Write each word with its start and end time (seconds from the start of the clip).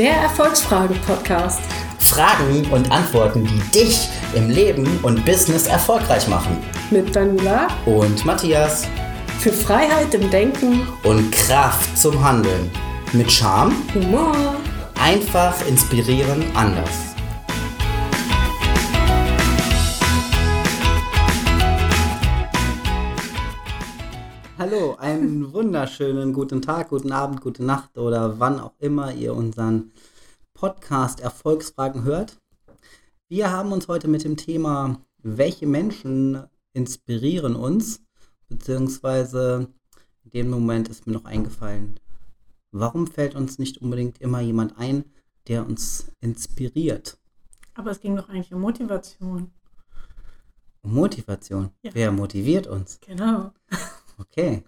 Der 0.00 0.14
Erfolgsfragen-Podcast. 0.14 1.60
Fragen 1.98 2.66
und 2.70 2.90
Antworten, 2.90 3.44
die 3.44 3.78
dich 3.78 4.08
im 4.34 4.48
Leben 4.48 4.98
und 5.02 5.22
Business 5.26 5.66
erfolgreich 5.66 6.26
machen. 6.26 6.56
Mit 6.90 7.14
Daniela 7.14 7.68
Und 7.84 8.24
Matthias. 8.24 8.88
für 9.40 9.52
Freiheit 9.52 10.14
im 10.14 10.30
Denken, 10.30 10.88
Und 11.02 11.30
Kraft 11.32 11.98
zum 11.98 12.24
Handeln. 12.24 12.70
Mit 13.12 13.30
Charme, 13.30 13.74
Humor. 13.92 14.34
einfach 14.98 15.54
inspirieren, 15.68 16.44
anders. 16.54 17.09
Hallo, 24.70 24.94
einen 25.00 25.52
wunderschönen 25.52 26.32
guten 26.32 26.62
Tag, 26.62 26.90
guten 26.90 27.10
Abend, 27.10 27.40
gute 27.40 27.64
Nacht 27.64 27.98
oder 27.98 28.38
wann 28.38 28.60
auch 28.60 28.74
immer 28.78 29.12
ihr 29.12 29.34
unseren 29.34 29.90
Podcast 30.54 31.18
Erfolgsfragen 31.18 32.04
hört. 32.04 32.38
Wir 33.28 33.50
haben 33.50 33.72
uns 33.72 33.88
heute 33.88 34.06
mit 34.06 34.22
dem 34.22 34.36
Thema, 34.36 35.00
welche 35.18 35.66
Menschen 35.66 36.44
inspirieren 36.72 37.56
uns, 37.56 38.04
beziehungsweise 38.48 39.66
in 40.22 40.30
dem 40.30 40.50
Moment 40.50 40.88
ist 40.88 41.04
mir 41.04 41.14
noch 41.14 41.24
eingefallen, 41.24 41.98
warum 42.70 43.08
fällt 43.08 43.34
uns 43.34 43.58
nicht 43.58 43.78
unbedingt 43.78 44.20
immer 44.20 44.38
jemand 44.38 44.78
ein, 44.78 45.04
der 45.48 45.66
uns 45.66 46.12
inspiriert? 46.20 47.18
Aber 47.74 47.90
es 47.90 47.98
ging 47.98 48.14
doch 48.14 48.28
eigentlich 48.28 48.54
um 48.54 48.60
Motivation. 48.60 49.50
Um 50.82 50.94
Motivation. 50.94 51.70
Ja. 51.82 51.90
Wer 51.92 52.12
motiviert 52.12 52.68
uns? 52.68 53.00
Genau. 53.00 53.50
Okay, 54.20 54.62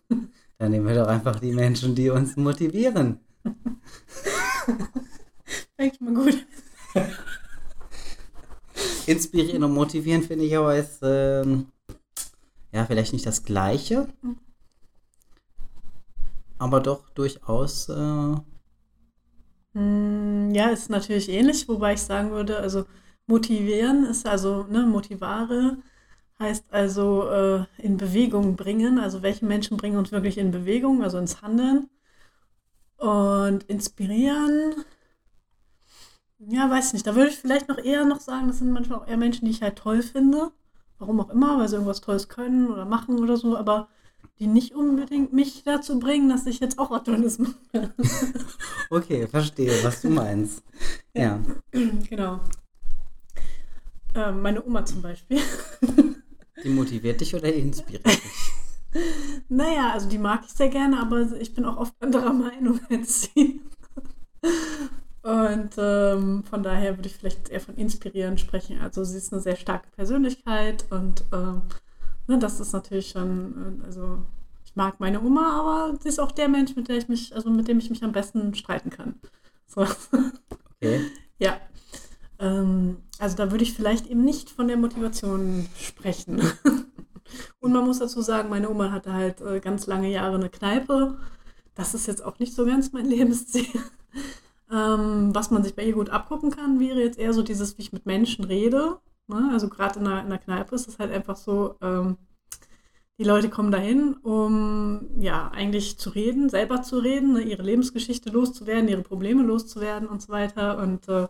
dann 0.59 0.73
nehmen 0.73 0.87
wir 0.88 0.97
doch 0.97 1.09
einfach 1.09 1.41
die 1.41 1.52
Menschen, 1.52 1.95
die 1.95 2.11
uns 2.11 2.37
motivieren. 2.37 3.20
Eigentlich 5.78 6.00
mal 6.00 6.14
gut. 6.14 6.47
Inspirieren 9.06 9.64
und 9.64 9.72
motivieren 9.75 10.22
finde 10.22 10.44
ich 10.44 10.56
aber 10.56 10.77
ist, 10.77 10.98
ähm, 11.03 11.67
ja, 12.72 12.84
vielleicht 12.86 13.12
nicht 13.12 13.27
das 13.27 13.44
Gleiche, 13.44 14.09
aber 16.59 16.81
doch 16.81 17.11
durchaus, 17.11 17.89
äh, 17.91 18.37
Hm, 19.75 20.50
Ja, 20.55 20.69
ist 20.70 20.91
natürlich 20.91 21.28
ähnlich, 21.28 21.69
wobei 21.69 21.94
ich 21.94 22.03
sagen 22.03 22.31
würde, 22.31 22.59
also 22.59 22.84
motivieren 23.27 24.05
ist 24.05 24.27
also, 24.27 24.64
ne, 24.64 24.83
motivare 24.87 25.78
heißt 26.43 26.67
also 26.71 27.29
äh, 27.31 27.65
in 27.79 27.97
Bewegung 27.97 28.57
bringen. 28.57 28.98
Also 28.98 29.23
welche 29.23 29.47
Menschen 29.47 29.77
bringen 29.79 29.97
uns 29.97 30.12
wirklich 30.12 30.37
in 30.39 30.51
Bewegung, 30.51 31.03
also 31.03 31.19
ins 31.19 31.41
Handeln. 31.41 31.89
Und 32.99 33.65
inspirieren, 33.65 34.84
ja, 36.39 36.69
weiß 36.71 36.93
nicht. 36.93 37.07
Da 37.07 37.15
würde 37.15 37.31
ich 37.31 37.39
vielleicht 37.39 37.69
noch 37.69 37.79
eher 37.79 38.05
noch 38.05 38.21
sagen, 38.21 38.49
das 38.49 38.59
sind 38.59 38.71
manchmal 38.73 39.01
auch 39.01 39.09
eher 39.09 39.17
Menschen, 39.17 39.45
die 39.45 39.51
ich 39.51 39.62
halt 39.62 39.77
toll 39.77 40.03
finde. 40.03 40.53
Warum 40.99 41.21
auch 41.21 41.31
immer, 41.31 41.59
weil 41.59 41.69
sie 41.69 41.75
irgendwas 41.75 42.01
Tolles 42.01 42.29
können 42.29 42.69
oder 42.69 42.84
machen 42.84 43.19
oder 43.19 43.37
so, 43.37 43.56
aber 43.56 43.89
die 44.39 44.47
nicht 44.47 44.75
unbedingt 44.75 45.33
mich 45.33 45.65
dazu 45.65 45.99
bringen, 45.99 46.29
dass 46.29 46.47
ich 46.47 46.61
jetzt 46.61 46.79
auch 46.79 46.91
was 46.91 47.03
Tolles 47.05 47.39
mache. 47.39 47.95
okay, 48.91 49.27
verstehe, 49.27 49.73
was 49.83 50.01
du 50.01 50.11
meinst. 50.11 50.62
Ja, 51.15 51.41
Genau. 51.73 52.41
Ähm, 54.15 54.43
meine 54.43 54.65
Oma 54.65 54.84
zum 54.84 55.03
Beispiel. 55.03 55.41
die 56.62 56.69
motiviert 56.69 57.20
dich 57.20 57.34
oder 57.34 57.53
inspiriert 57.53 58.06
dich? 58.06 58.20
Naja, 59.48 59.91
also 59.95 60.06
die 60.06 60.19
mag 60.19 60.42
ich 60.45 60.53
sehr 60.53 60.69
gerne, 60.69 61.00
aber 61.00 61.33
ich 61.41 61.55
bin 61.55 61.64
auch 61.64 61.78
oft 61.78 61.94
anderer 62.00 62.33
Meinung 62.34 62.78
als 62.91 63.22
sie. 63.22 63.62
Und 65.22 65.70
ähm, 65.78 66.44
von 66.44 66.62
daher 66.62 66.98
würde 66.98 67.09
ich 67.09 67.17
vielleicht 67.17 67.48
eher 67.48 67.61
von 67.61 67.77
inspirieren 67.77 68.37
sprechen. 68.37 68.81
Also 68.81 69.03
sie 69.03 69.16
ist 69.16 69.32
eine 69.32 69.41
sehr 69.41 69.56
starke 69.56 69.88
Persönlichkeit 69.97 70.84
und 70.91 71.25
ähm, 71.32 71.62
ne, 72.27 72.38
das 72.38 72.60
ist 72.60 72.72
natürlich 72.72 73.09
schon, 73.09 73.81
äh, 73.81 73.87
also 73.87 74.19
ich 74.65 74.77
mag 74.77 75.00
meine 75.00 75.22
Oma, 75.22 75.59
aber 75.59 75.98
sie 76.03 76.09
ist 76.09 76.21
auch 76.21 76.32
der 76.32 76.48
Mensch, 76.48 76.77
mit 76.77 76.88
der 76.88 76.97
ich 76.98 77.09
mich, 77.09 77.34
also 77.34 77.50
mit 77.50 77.69
dem 77.69 77.78
ich 77.78 77.88
mich 77.88 78.03
am 78.03 78.12
besten 78.12 78.54
streiten 78.54 78.91
kann. 78.91 79.15
So. 79.66 79.87
Okay, 80.77 81.00
Ja. 81.38 81.60
Ähm, 82.38 82.98
also 83.22 83.37
da 83.37 83.53
würde 83.53 83.62
ich 83.62 83.72
vielleicht 83.72 84.09
eben 84.09 84.25
nicht 84.25 84.50
von 84.50 84.66
der 84.66 84.77
Motivation 84.77 85.69
sprechen. 85.78 86.43
Und 87.60 87.72
man 87.72 87.84
muss 87.84 88.00
dazu 88.00 88.21
sagen, 88.21 88.50
meine 88.50 88.69
Oma 88.69 88.91
hatte 88.91 89.12
halt 89.12 89.41
äh, 89.41 89.60
ganz 89.60 89.87
lange 89.87 90.10
Jahre 90.10 90.34
eine 90.34 90.50
Kneipe. 90.50 91.19
Das 91.77 91.94
ist 91.94 92.09
jetzt 92.09 92.25
auch 92.25 92.41
nicht 92.41 92.53
so 92.53 92.66
ganz 92.66 92.93
mein 92.93 93.06
Lebensziel. 93.09 93.69
Ähm, 94.72 95.33
was 95.33 95.53
man 95.53 95.62
sich 95.62 95.77
bei 95.77 95.84
ihr 95.84 95.93
gut 95.93 96.10
abgucken 96.10 96.50
kann, 96.50 96.81
wäre 96.81 97.00
jetzt 97.00 97.16
eher 97.16 97.33
so 97.33 97.43
dieses, 97.43 97.78
wie 97.78 97.83
ich 97.83 97.93
mit 97.93 98.06
Menschen 98.06 98.44
rede. 98.44 98.99
Ne? 99.28 99.50
Also 99.53 99.69
gerade 99.69 100.00
in 100.00 100.06
in 100.06 100.28
der 100.28 100.39
Kneipe 100.39 100.75
ist 100.75 100.89
es 100.89 100.99
halt 100.99 101.12
einfach 101.12 101.37
so, 101.37 101.77
ähm, 101.81 102.16
die 103.19 103.25
Leute 103.25 103.50
kommen 103.50 103.71
dahin, 103.71 104.15
um 104.15 105.06
ja 105.21 105.49
eigentlich 105.53 105.97
zu 105.97 106.10
reden, 106.10 106.49
selber 106.49 106.83
zu 106.83 106.99
reden, 106.99 107.34
ne? 107.34 107.43
ihre 107.43 107.62
Lebensgeschichte 107.62 108.31
loszuwerden, 108.31 108.89
ihre 108.89 109.03
Probleme 109.03 109.44
loszuwerden 109.44 110.09
und 110.09 110.22
so 110.22 110.33
weiter. 110.33 110.78
Und 110.78 111.09
äh, 111.09 111.28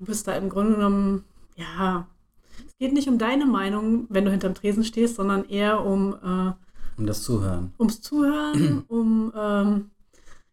du 0.00 0.06
bist 0.06 0.26
da 0.26 0.32
im 0.32 0.48
Grunde 0.48 0.74
genommen, 0.74 1.24
ja, 1.56 2.06
es 2.66 2.76
geht 2.78 2.92
nicht 2.92 3.08
um 3.08 3.18
deine 3.18 3.46
Meinung, 3.46 4.06
wenn 4.08 4.24
du 4.24 4.30
hinterm 4.30 4.54
Tresen 4.54 4.84
stehst, 4.84 5.16
sondern 5.16 5.44
eher 5.44 5.84
um 5.84 6.14
äh, 6.14 6.52
um 7.00 7.06
das 7.06 7.22
Zuhören. 7.22 7.72
ums 7.78 8.02
Zuhören, 8.02 8.84
um, 8.88 9.32
ähm, 9.34 9.90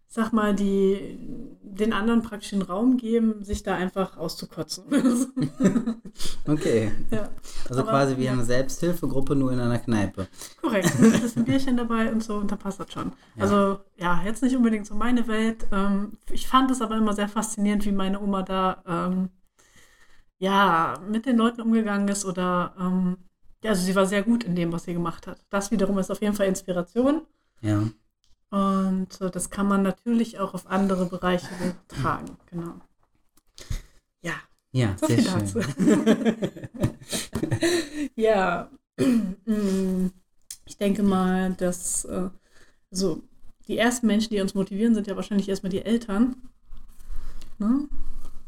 sag 0.07 0.31
mal, 0.31 0.55
die, 0.55 1.19
den 1.61 1.91
anderen 1.91 2.21
praktisch 2.21 2.51
den 2.51 2.61
Raum 2.61 2.95
geben, 2.97 3.43
sich 3.43 3.63
da 3.63 3.75
einfach 3.75 4.17
auszukotzen. 4.17 4.83
Okay, 6.47 6.91
ja, 7.11 7.29
also 7.69 7.81
Aber, 7.81 7.91
quasi 7.91 8.17
wie 8.17 8.23
ja. 8.23 8.31
eine 8.31 8.43
Selbsthilfegruppe 8.43 9.35
nur 9.35 9.51
in 9.51 9.59
einer 9.59 9.77
Kneipe. 9.77 10.27
korrekt. 10.61 10.91
Da 10.99 11.05
ist 11.05 11.37
ein 11.37 11.45
Bierchen 11.45 11.77
dabei 11.77 12.11
und 12.11 12.23
so 12.23 12.37
und 12.37 12.49
dann 12.49 12.57
passt 12.57 12.79
das 12.79 12.91
schon. 12.91 13.11
Ja. 13.35 13.43
Also, 13.43 13.79
ja, 13.97 14.21
jetzt 14.25 14.41
nicht 14.41 14.55
unbedingt 14.55 14.87
so 14.87 14.95
meine 14.95 15.27
Welt. 15.27 15.67
Ähm, 15.71 16.13
ich 16.31 16.47
fand 16.47 16.71
es 16.71 16.81
aber 16.81 16.97
immer 16.97 17.13
sehr 17.13 17.27
faszinierend, 17.27 17.85
wie 17.85 17.91
meine 17.91 18.19
Oma 18.21 18.41
da, 18.43 18.81
ähm, 18.87 19.29
ja, 20.39 20.99
mit 21.09 21.25
den 21.25 21.37
Leuten 21.37 21.61
umgegangen 21.61 22.07
ist 22.07 22.25
oder, 22.25 22.75
ähm, 22.79 23.17
ja, 23.63 23.71
also 23.71 23.83
sie 23.83 23.95
war 23.95 24.05
sehr 24.05 24.23
gut 24.23 24.43
in 24.43 24.55
dem, 24.55 24.71
was 24.71 24.83
sie 24.83 24.93
gemacht 24.93 25.27
hat. 25.27 25.39
Das 25.49 25.71
wiederum 25.71 25.97
ist 25.97 26.11
auf 26.11 26.21
jeden 26.21 26.35
Fall 26.35 26.47
Inspiration. 26.47 27.21
Ja, 27.61 27.83
Und 28.51 29.19
äh, 29.21 29.31
das 29.31 29.49
kann 29.49 29.67
man 29.67 29.81
natürlich 29.81 30.39
auch 30.39 30.53
auf 30.53 30.67
andere 30.67 31.05
Bereiche 31.07 31.49
tragen, 31.87 32.37
genau. 32.51 32.75
Ja, 34.21 34.35
ja, 34.71 34.95
so 34.99 35.07
sehr 35.07 35.21
schön. 35.23 35.65
ja, 38.15 38.69
ich 40.65 40.77
denke 40.77 41.03
mal, 41.03 41.53
dass 41.53 42.05
äh, 42.05 42.29
so 42.91 43.23
die 43.67 43.77
ersten 43.77 44.07
Menschen, 44.07 44.29
die 44.29 44.41
uns 44.41 44.53
motivieren, 44.53 44.93
sind 44.95 45.07
ja 45.07 45.15
wahrscheinlich 45.15 45.49
erstmal 45.49 45.71
die 45.71 45.83
Eltern. 45.83 46.35
Ne? 47.59 47.87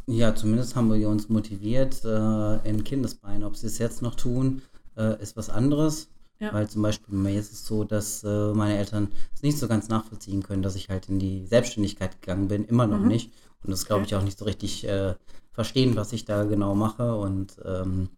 Ja, 0.09 0.33
zumindest 0.35 0.75
haben 0.75 0.91
wir 0.91 1.07
uns 1.07 1.29
motiviert 1.29 2.03
äh, 2.03 2.67
in 2.67 2.83
Kindesbeinen. 2.83 3.43
Ob 3.43 3.55
sie 3.55 3.67
es 3.67 3.77
jetzt 3.77 4.01
noch 4.01 4.15
tun, 4.15 4.61
äh, 4.97 5.21
ist 5.21 5.37
was 5.37 5.49
anderes. 5.49 6.09
Ja. 6.39 6.53
Weil 6.53 6.67
zum 6.69 6.81
Beispiel 6.81 7.13
bei 7.13 7.29
mir 7.31 7.39
ist 7.39 7.51
es 7.51 7.65
so, 7.67 7.83
dass 7.83 8.23
äh, 8.23 8.53
meine 8.53 8.77
Eltern 8.77 9.09
es 9.35 9.43
nicht 9.43 9.59
so 9.59 9.67
ganz 9.67 9.89
nachvollziehen 9.89 10.41
können, 10.41 10.63
dass 10.63 10.75
ich 10.75 10.89
halt 10.89 11.09
in 11.09 11.19
die 11.19 11.45
Selbstständigkeit 11.45 12.21
gegangen 12.21 12.47
bin. 12.47 12.65
Immer 12.65 12.87
noch 12.87 12.99
Mhm. 12.99 13.07
nicht. 13.07 13.33
Und 13.63 13.71
das 13.71 13.85
glaube 13.85 14.05
ich 14.05 14.15
auch 14.15 14.23
nicht 14.23 14.39
so 14.39 14.45
richtig 14.45 14.87
äh, 14.87 15.15
verstehen, 15.51 15.95
was 15.95 16.13
ich 16.13 16.25
da 16.25 16.45
genau 16.45 16.75
mache 16.75 17.15
und 17.15 17.57
ähm, 17.65 18.09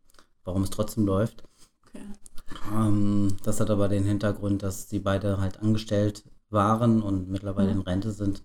warum 0.46 0.63
es 0.63 0.69
trotzdem 0.69 1.06
läuft. 1.06 1.44
Okay. 1.88 2.03
Ähm, 2.74 3.35
das 3.44 3.59
hat 3.59 3.69
aber 3.72 3.90
den 3.90 4.03
Hintergrund, 4.06 4.62
dass 4.63 4.88
sie 4.90 5.00
beide 5.00 5.40
halt 5.41 5.59
angestellt 5.59 6.24
waren 6.51 7.01
und 7.01 7.27
mittlerweile 7.30 7.74
Mhm. 7.74 7.80
in 7.80 7.81
Rente 7.81 8.12
sind. 8.12 8.44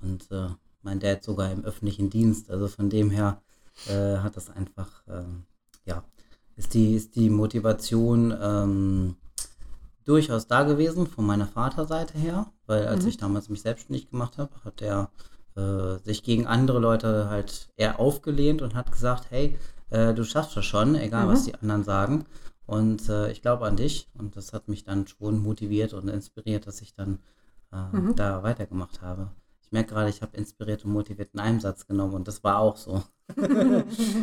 Und 0.00 0.30
äh, 0.30 0.48
mein 0.86 1.00
Dad 1.00 1.22
sogar 1.22 1.50
im 1.52 1.64
öffentlichen 1.64 2.08
Dienst. 2.08 2.50
Also 2.50 2.68
von 2.68 2.88
dem 2.88 3.10
her 3.10 3.42
äh, 3.88 4.18
hat 4.18 4.36
das 4.36 4.48
einfach, 4.50 5.02
ähm, 5.08 5.44
ja, 5.84 6.02
ist 6.56 6.72
die, 6.74 6.94
ist 6.94 7.16
die 7.16 7.28
Motivation 7.28 8.34
ähm, 8.40 9.16
durchaus 10.04 10.46
da 10.46 10.62
gewesen 10.62 11.06
von 11.06 11.26
meiner 11.26 11.46
Vaterseite 11.46 12.16
her, 12.16 12.46
weil 12.66 12.86
als 12.86 13.02
Mhm. 13.02 13.08
ich 13.10 13.16
damals 13.18 13.48
mich 13.48 13.60
selbstständig 13.62 14.10
gemacht 14.10 14.38
habe, 14.38 14.52
hat 14.64 14.80
er 14.80 15.10
äh, 15.56 15.98
sich 16.04 16.22
gegen 16.22 16.46
andere 16.46 16.78
Leute 16.78 17.28
halt 17.28 17.68
eher 17.76 17.98
aufgelehnt 17.98 18.62
und 18.62 18.74
hat 18.74 18.92
gesagt, 18.92 19.26
hey, 19.30 19.58
äh, 19.90 20.14
du 20.14 20.24
schaffst 20.24 20.56
das 20.56 20.64
schon, 20.64 20.94
egal 20.94 21.26
Mhm. 21.26 21.30
was 21.30 21.44
die 21.44 21.54
anderen 21.54 21.84
sagen. 21.84 22.24
Und 22.66 23.08
äh, 23.08 23.30
ich 23.32 23.42
glaube 23.42 23.66
an 23.66 23.76
dich. 23.76 24.08
Und 24.14 24.36
das 24.36 24.52
hat 24.52 24.68
mich 24.68 24.84
dann 24.84 25.06
schon 25.06 25.38
motiviert 25.38 25.92
und 25.94 26.08
inspiriert, 26.08 26.66
dass 26.66 26.80
ich 26.80 26.94
dann 26.94 27.18
äh, 27.72 27.96
Mhm. 27.96 28.16
da 28.16 28.42
weitergemacht 28.42 29.02
habe. 29.02 29.30
Ich 29.66 29.72
merke 29.72 29.94
gerade, 29.94 30.10
ich 30.10 30.22
habe 30.22 30.36
inspiriert 30.36 30.84
und 30.84 30.92
motiviert 30.92 31.30
in 31.34 31.40
einem 31.40 31.58
Satz 31.58 31.86
genommen 31.86 32.14
und 32.14 32.28
das 32.28 32.44
war 32.44 32.58
auch 32.60 32.76
so. 32.76 33.02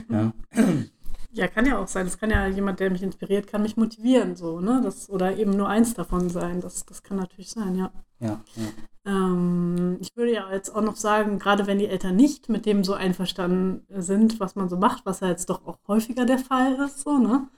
ja. 0.09 0.33
Ja, 1.33 1.47
kann 1.47 1.65
ja 1.65 1.79
auch 1.79 1.87
sein. 1.87 2.05
Das 2.05 2.17
kann 2.17 2.29
ja 2.29 2.47
jemand, 2.47 2.79
der 2.79 2.89
mich 2.89 3.03
inspiriert, 3.03 3.47
kann 3.47 3.63
mich 3.63 3.75
motivieren, 3.75 4.35
so, 4.37 4.61
ne? 4.61 4.79
Das, 4.83 5.09
oder 5.09 5.35
eben 5.35 5.51
nur 5.51 5.67
eins 5.67 5.95
davon 5.95 6.29
sein. 6.29 6.61
Das, 6.61 6.85
das 6.85 7.03
kann 7.03 7.17
natürlich 7.17 7.49
sein, 7.49 7.75
ja. 7.75 7.91
Ja, 8.19 8.39
ja. 8.55 8.67
Ähm, 9.05 9.97
ich 9.99 10.15
würde 10.15 10.31
ja 10.31 10.49
jetzt 10.53 10.73
auch 10.73 10.81
noch 10.81 10.95
sagen, 10.95 11.39
gerade 11.39 11.67
wenn 11.67 11.77
die 11.79 11.87
Eltern 11.87 12.15
nicht 12.15 12.47
mit 12.47 12.65
dem 12.65 12.85
so 12.85 12.93
einverstanden 12.93 13.85
sind, 14.01 14.39
was 14.39 14.55
man 14.55 14.69
so 14.69 14.77
macht, 14.77 15.05
was 15.05 15.19
ja 15.19 15.27
jetzt 15.27 15.49
doch 15.49 15.65
auch 15.67 15.79
häufiger 15.89 16.25
der 16.25 16.39
Fall 16.39 16.75
ist, 16.85 17.01
so, 17.01 17.17
ne? 17.17 17.49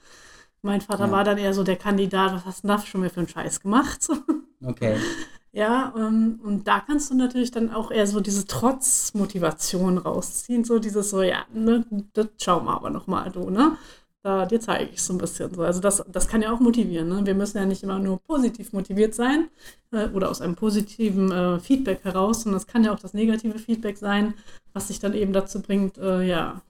Mein 0.63 0.81
Vater 0.81 1.05
Ja. 1.05 1.11
war 1.11 1.23
dann 1.23 1.37
eher 1.37 1.53
so 1.53 1.63
der 1.63 1.75
Kandidat, 1.75 2.33
was 2.33 2.45
hast 2.45 2.63
du 2.63 2.67
denn 2.67 2.77
da 2.77 2.83
schon 2.83 3.01
wieder 3.01 3.13
für 3.13 3.19
einen 3.19 3.29
Scheiß 3.29 3.59
gemacht? 3.59 4.01
So. 4.01 4.15
Okay. 4.63 4.97
Ja, 5.55 5.93
ähm, 5.97 6.41
und 6.43 6.67
da 6.67 6.81
kannst 6.81 7.09
du 7.09 7.15
natürlich 7.15 7.49
dann 7.49 7.71
auch 7.71 7.89
eher 7.89 8.05
so 8.07 8.19
diese 8.19 8.45
Trotzmotivation 8.45 9.97
rausziehen, 9.97 10.65
so 10.65 10.79
dieses 10.79 11.11
so, 11.11 11.21
ja, 11.21 11.45
ne, 11.53 11.85
das 12.11 12.27
schauen 12.41 12.65
wir 12.65 12.73
aber 12.73 12.89
nochmal, 12.89 13.31
du, 13.31 13.49
ne? 13.49 13.77
Da, 14.21 14.45
dir 14.45 14.59
zeige 14.59 14.91
ich 14.91 15.01
so 15.01 15.13
ein 15.13 15.17
bisschen 15.17 15.53
so. 15.53 15.61
Also 15.61 15.79
das, 15.79 16.03
das 16.11 16.27
kann 16.27 16.41
ja 16.41 16.51
auch 16.51 16.59
motivieren, 16.59 17.07
ne? 17.07 17.25
Wir 17.25 17.35
müssen 17.35 17.57
ja 17.57 17.65
nicht 17.65 17.83
immer 17.83 17.99
nur 17.99 18.19
positiv 18.19 18.73
motiviert 18.73 19.15
sein 19.15 19.47
äh, 19.91 20.09
oder 20.09 20.29
aus 20.29 20.41
einem 20.41 20.55
positiven 20.55 21.31
äh, 21.31 21.57
Feedback 21.61 22.03
heraus, 22.03 22.41
sondern 22.41 22.59
es 22.59 22.67
kann 22.67 22.83
ja 22.83 22.93
auch 22.93 22.99
das 22.99 23.13
negative 23.13 23.57
Feedback 23.57 23.97
sein, 23.97 24.33
was 24.73 24.89
sich 24.89 24.99
dann 24.99 25.13
eben 25.13 25.31
dazu 25.31 25.61
bringt, 25.61 25.97
äh, 25.97 26.23
ja. 26.23 26.61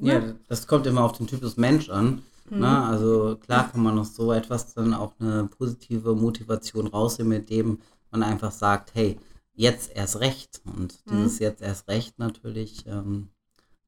Ja, 0.00 0.18
ne? 0.18 0.34
das 0.48 0.66
kommt 0.66 0.88
immer 0.88 1.04
auf 1.04 1.12
den 1.12 1.28
Typus 1.28 1.56
Mensch 1.56 1.90
an. 1.90 2.22
Mhm. 2.50 2.58
Ne? 2.58 2.82
Also 2.86 3.36
klar 3.36 3.70
kann 3.70 3.84
man 3.84 3.96
aus 4.00 4.16
so 4.16 4.32
etwas 4.32 4.74
dann 4.74 4.94
auch 4.94 5.12
eine 5.20 5.44
positive 5.44 6.16
Motivation 6.16 6.88
rausnehmen, 6.88 7.38
mit 7.38 7.50
dem 7.50 7.78
man 8.10 8.22
einfach 8.22 8.52
sagt, 8.52 8.94
hey, 8.94 9.18
jetzt 9.54 9.94
erst 9.94 10.20
recht. 10.20 10.60
Und 10.64 10.94
Mhm. 11.06 11.10
dieses 11.10 11.38
jetzt 11.38 11.62
erst 11.62 11.88
recht 11.88 12.18
natürlich 12.18 12.86
ähm, 12.86 13.30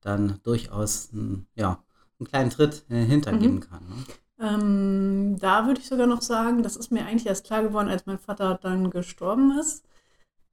dann 0.01 0.41
durchaus 0.45 1.13
ein, 1.13 1.47
ja, 1.55 1.83
einen 2.19 2.29
kleinen 2.29 2.51
Tritt 2.51 2.85
Hintern 2.89 3.41
Mhm. 3.41 3.61
kann. 3.61 3.89
Ne? 3.89 4.05
Ähm, 4.41 5.37
da 5.41 5.67
würde 5.67 5.81
ich 5.81 5.89
sogar 5.89 6.07
noch 6.07 6.23
sagen, 6.23 6.63
das 6.63 6.77
ist 6.77 6.93
mir 6.93 7.05
eigentlich 7.07 7.27
erst 7.27 7.47
klar 7.47 7.63
geworden, 7.63 7.89
als 7.89 8.07
mein 8.07 8.19
Vater 8.19 8.59
dann 8.63 8.91
gestorben 8.91 9.59
ist. 9.59 9.85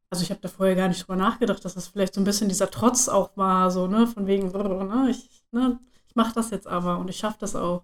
Also 0.10 0.24
ich 0.24 0.32
habe 0.32 0.42
da 0.42 0.50
vorher 0.50 0.76
gar 0.76 0.88
nicht 0.90 1.04
drüber 1.04 1.18
nachgedacht, 1.18 1.66
dass 1.66 1.76
das 1.76 1.88
vielleicht 1.90 2.14
so 2.16 2.22
ein 2.22 2.26
bisschen 2.26 2.50
dieser 2.50 2.72
Trotz 2.72 3.10
auch 3.10 3.36
war, 3.38 3.72
so, 3.72 3.88
ne, 3.88 4.08
von 4.08 4.28
wegen, 4.28 4.50
ne, 4.52 5.08
ich, 5.10 5.30
ne, 5.52 5.80
ich 6.08 6.16
mache 6.16 6.34
das 6.36 6.52
jetzt 6.52 6.68
aber 6.68 7.00
und 7.00 7.10
ich 7.10 7.18
schaffe 7.18 7.38
das 7.40 7.56
auch. 7.56 7.84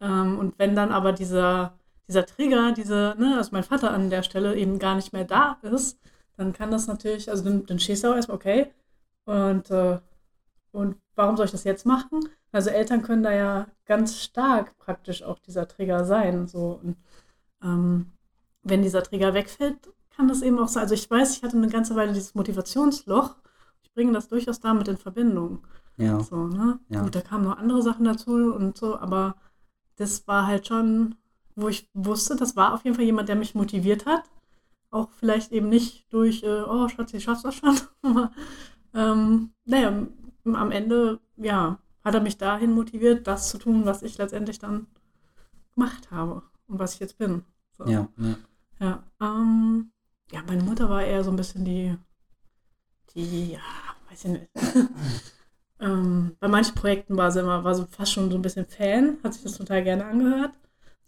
Ähm, 0.00 0.38
und 0.38 0.58
wenn 0.58 0.76
dann 0.76 0.92
aber 0.92 1.12
dieser, 1.12 1.78
dieser 2.08 2.26
Trigger, 2.26 2.72
diese, 2.72 3.14
ne, 3.18 3.36
also 3.36 3.50
mein 3.52 3.64
Vater 3.64 3.92
an 3.92 4.10
der 4.10 4.22
Stelle 4.22 4.56
eben 4.56 4.78
gar 4.78 4.96
nicht 4.96 5.12
mehr 5.12 5.24
da 5.24 5.58
ist, 5.62 6.00
dann 6.36 6.52
kann 6.52 6.70
das 6.70 6.86
natürlich, 6.86 7.30
also 7.30 7.44
dann, 7.44 7.66
dann 7.66 7.78
stehst 7.78 8.04
du 8.04 8.08
auch 8.08 8.16
erstmal, 8.16 8.36
okay, 8.36 8.72
und, 9.24 9.70
äh, 9.70 9.98
und 10.72 10.96
warum 11.14 11.36
soll 11.36 11.46
ich 11.46 11.52
das 11.52 11.64
jetzt 11.64 11.84
machen? 11.84 12.20
Also 12.50 12.70
Eltern 12.70 13.02
können 13.02 13.22
da 13.22 13.32
ja 13.32 13.66
ganz 13.84 14.18
stark 14.18 14.76
praktisch 14.78 15.22
auch 15.22 15.38
dieser 15.38 15.68
Trigger 15.68 16.04
sein. 16.04 16.46
So. 16.46 16.80
Und, 16.82 16.96
ähm, 17.62 18.06
wenn 18.62 18.82
dieser 18.82 19.02
Trigger 19.02 19.34
wegfällt, 19.34 19.76
kann 20.16 20.28
das 20.28 20.42
eben 20.42 20.58
auch 20.58 20.68
sein. 20.68 20.82
Also 20.82 20.94
ich 20.94 21.10
weiß, 21.10 21.36
ich 21.36 21.42
hatte 21.42 21.56
eine 21.56 21.68
ganze 21.68 21.94
Weile 21.96 22.12
dieses 22.12 22.34
Motivationsloch. 22.34 23.36
Ich 23.82 23.92
bringe 23.92 24.12
das 24.12 24.28
durchaus 24.28 24.60
damit 24.60 24.88
in 24.88 24.96
Verbindung. 24.96 25.66
Ja. 25.96 26.20
So, 26.20 26.46
ne? 26.46 26.78
Ja. 26.88 27.02
Gut, 27.02 27.14
da 27.14 27.20
kamen 27.20 27.44
noch 27.44 27.58
andere 27.58 27.82
Sachen 27.82 28.04
dazu 28.04 28.32
und 28.54 28.76
so, 28.78 28.98
aber 28.98 29.36
das 29.96 30.26
war 30.26 30.46
halt 30.46 30.66
schon, 30.66 31.16
wo 31.58 31.68
ich 31.68 31.88
wusste, 31.92 32.36
das 32.36 32.56
war 32.56 32.74
auf 32.74 32.84
jeden 32.84 32.94
Fall 32.94 33.04
jemand, 33.04 33.28
der 33.28 33.36
mich 33.36 33.54
motiviert 33.54 34.06
hat. 34.06 34.22
Auch 34.90 35.10
vielleicht 35.10 35.52
eben 35.52 35.68
nicht 35.68 36.12
durch, 36.12 36.42
äh, 36.44 36.62
oh 36.62 36.88
Schatz, 36.88 37.12
ich 37.12 37.24
schaffst 37.24 37.44
das 37.44 37.56
schon. 37.56 37.76
aber 38.02 38.30
ähm, 38.94 39.50
naja, 39.64 40.06
am 40.44 40.70
Ende, 40.70 41.20
ja, 41.36 41.78
hat 42.04 42.14
er 42.14 42.20
mich 42.20 42.38
dahin 42.38 42.72
motiviert, 42.72 43.26
das 43.26 43.50
zu 43.50 43.58
tun, 43.58 43.84
was 43.84 44.02
ich 44.02 44.16
letztendlich 44.18 44.58
dann 44.58 44.86
gemacht 45.74 46.10
habe 46.10 46.42
und 46.68 46.78
was 46.78 46.94
ich 46.94 47.00
jetzt 47.00 47.18
bin. 47.18 47.44
So. 47.76 47.86
Ja, 47.86 48.08
ja. 48.16 48.36
Ja, 48.80 49.02
ähm, 49.20 49.90
ja, 50.30 50.42
meine 50.46 50.62
Mutter 50.62 50.88
war 50.88 51.02
eher 51.02 51.24
so 51.24 51.30
ein 51.30 51.36
bisschen 51.36 51.64
die, 51.64 51.96
die, 53.14 53.52
ja, 53.52 53.60
weiß 54.08 54.26
ich 54.26 54.30
nicht. 54.30 54.48
ähm, 55.80 56.36
bei 56.38 56.46
manchen 56.46 56.76
Projekten 56.76 57.16
war 57.16 57.32
sie 57.32 57.40
immer, 57.40 57.64
war 57.64 57.74
sie 57.74 57.86
fast 57.88 58.12
schon 58.12 58.30
so 58.30 58.36
ein 58.36 58.42
bisschen 58.42 58.66
Fan, 58.66 59.18
hat 59.24 59.34
sich 59.34 59.42
das 59.42 59.58
total 59.58 59.82
gerne 59.82 60.04
angehört. 60.04 60.52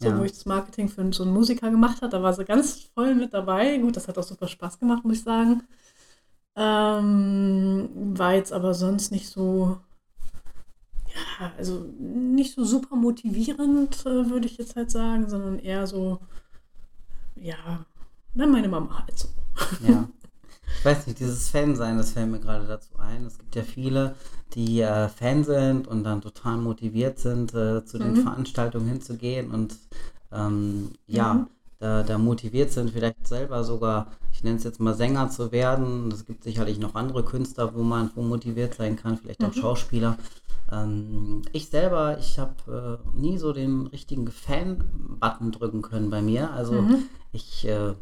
So, 0.01 0.09
Ja. 0.09 0.19
wo 0.19 0.25
ich 0.25 0.33
das 0.33 0.47
Marketing 0.47 0.89
für 0.89 1.13
so 1.13 1.25
einen 1.25 1.33
Musiker 1.35 1.71
gemacht 1.71 2.01
habe, 2.03 2.11
da 2.11 2.23
war 2.23 2.33
sie 2.33 2.45
ganz 2.45 2.91
voll 2.95 3.15
mit 3.15 3.35
dabei. 3.35 3.77
Gut, 3.79 3.97
das 3.97 4.09
hat 4.09 4.17
auch 4.19 4.23
super 4.23 4.49
Spaß 4.49 4.79
gemacht, 4.79 5.05
muss 5.05 5.19
ich 5.19 5.25
sagen. 5.25 5.63
Ähm, 6.57 7.91
war 8.19 8.35
jetzt 8.35 8.53
aber 8.53 8.75
sonst 8.75 9.13
nicht 9.13 9.29
so, 9.29 9.79
ja, 11.41 11.53
also 11.59 11.87
nicht 11.99 12.55
so 12.55 12.65
super 12.65 12.97
motivierend, 12.97 14.05
äh, 14.07 14.31
würde 14.31 14.47
ich 14.47 14.59
jetzt 14.59 14.77
halt 14.77 14.91
sagen, 14.91 15.29
sondern 15.29 15.59
eher 15.59 15.87
so, 15.87 16.21
ja, 17.37 17.85
na, 18.35 18.47
meine 18.47 18.69
Mama 18.69 19.05
halt 19.07 19.19
so. 19.19 19.29
Ja. 19.87 20.09
Ich 20.79 20.85
weiß 20.85 21.07
nicht, 21.07 21.21
dieses 21.21 21.51
Fan-Sein, 21.51 21.99
das 21.99 22.13
fällt 22.13 22.31
mir 22.31 22.41
gerade 22.41 22.67
dazu 22.67 22.97
ein. 22.99 23.27
Es 23.27 23.39
gibt 23.39 23.55
ja 23.55 23.63
viele, 23.63 24.15
die 24.55 24.81
äh, 24.81 25.09
Fan 25.09 25.45
sind 25.45 25.87
und 25.87 26.05
dann 26.05 26.23
total 26.23 26.57
motiviert 26.57 27.19
sind, 27.19 27.53
äh, 27.55 27.85
zu 27.85 27.99
den 27.99 28.15
Mhm. 28.15 28.23
Veranstaltungen 28.23 28.87
hinzugehen 28.89 29.51
und 29.51 29.77
ähm, 30.33 30.93
ja, 31.07 31.35
Mhm. 31.35 31.47
da, 31.79 32.03
da 32.03 32.19
motiviert 32.19 32.71
sind, 32.73 32.91
vielleicht 32.91 33.27
selber 33.27 33.63
sogar, 33.65 34.07
ich 34.33 34.43
nenne 34.43 34.57
es 34.57 34.65
jetzt 34.65 34.81
mal 34.81 34.95
Sänger 34.95 35.29
zu 35.31 35.53
werden. 35.53 36.11
Es 36.13 36.25
gibt 36.25 36.45
sicherlich 36.45 36.79
noch 36.79 36.95
andere 36.95 37.25
Künstler, 37.25 37.75
wo 37.75 37.83
man 37.83 38.11
wo 38.15 38.23
motiviert 38.23 38.75
sein 38.75 38.97
kann, 38.97 39.19
vielleicht 39.19 39.45
auch 39.45 39.49
Mhm. 39.49 39.61
Schauspieler. 39.61 40.19
Ähm, 40.71 41.43
ich 41.53 41.69
selber, 41.69 42.19
ich 42.19 42.39
habe 42.39 43.01
äh, 43.15 43.19
nie 43.19 43.39
so 43.39 43.53
den 43.53 43.87
richtigen 43.89 44.29
Fan-Button 44.31 45.53
drücken 45.53 45.83
können 45.83 46.11
bei 46.11 46.23
mir. 46.23 46.53
Also 46.53 46.89
Mhm. 46.89 47.09
ich, 47.33 47.67
äh, 47.67 47.95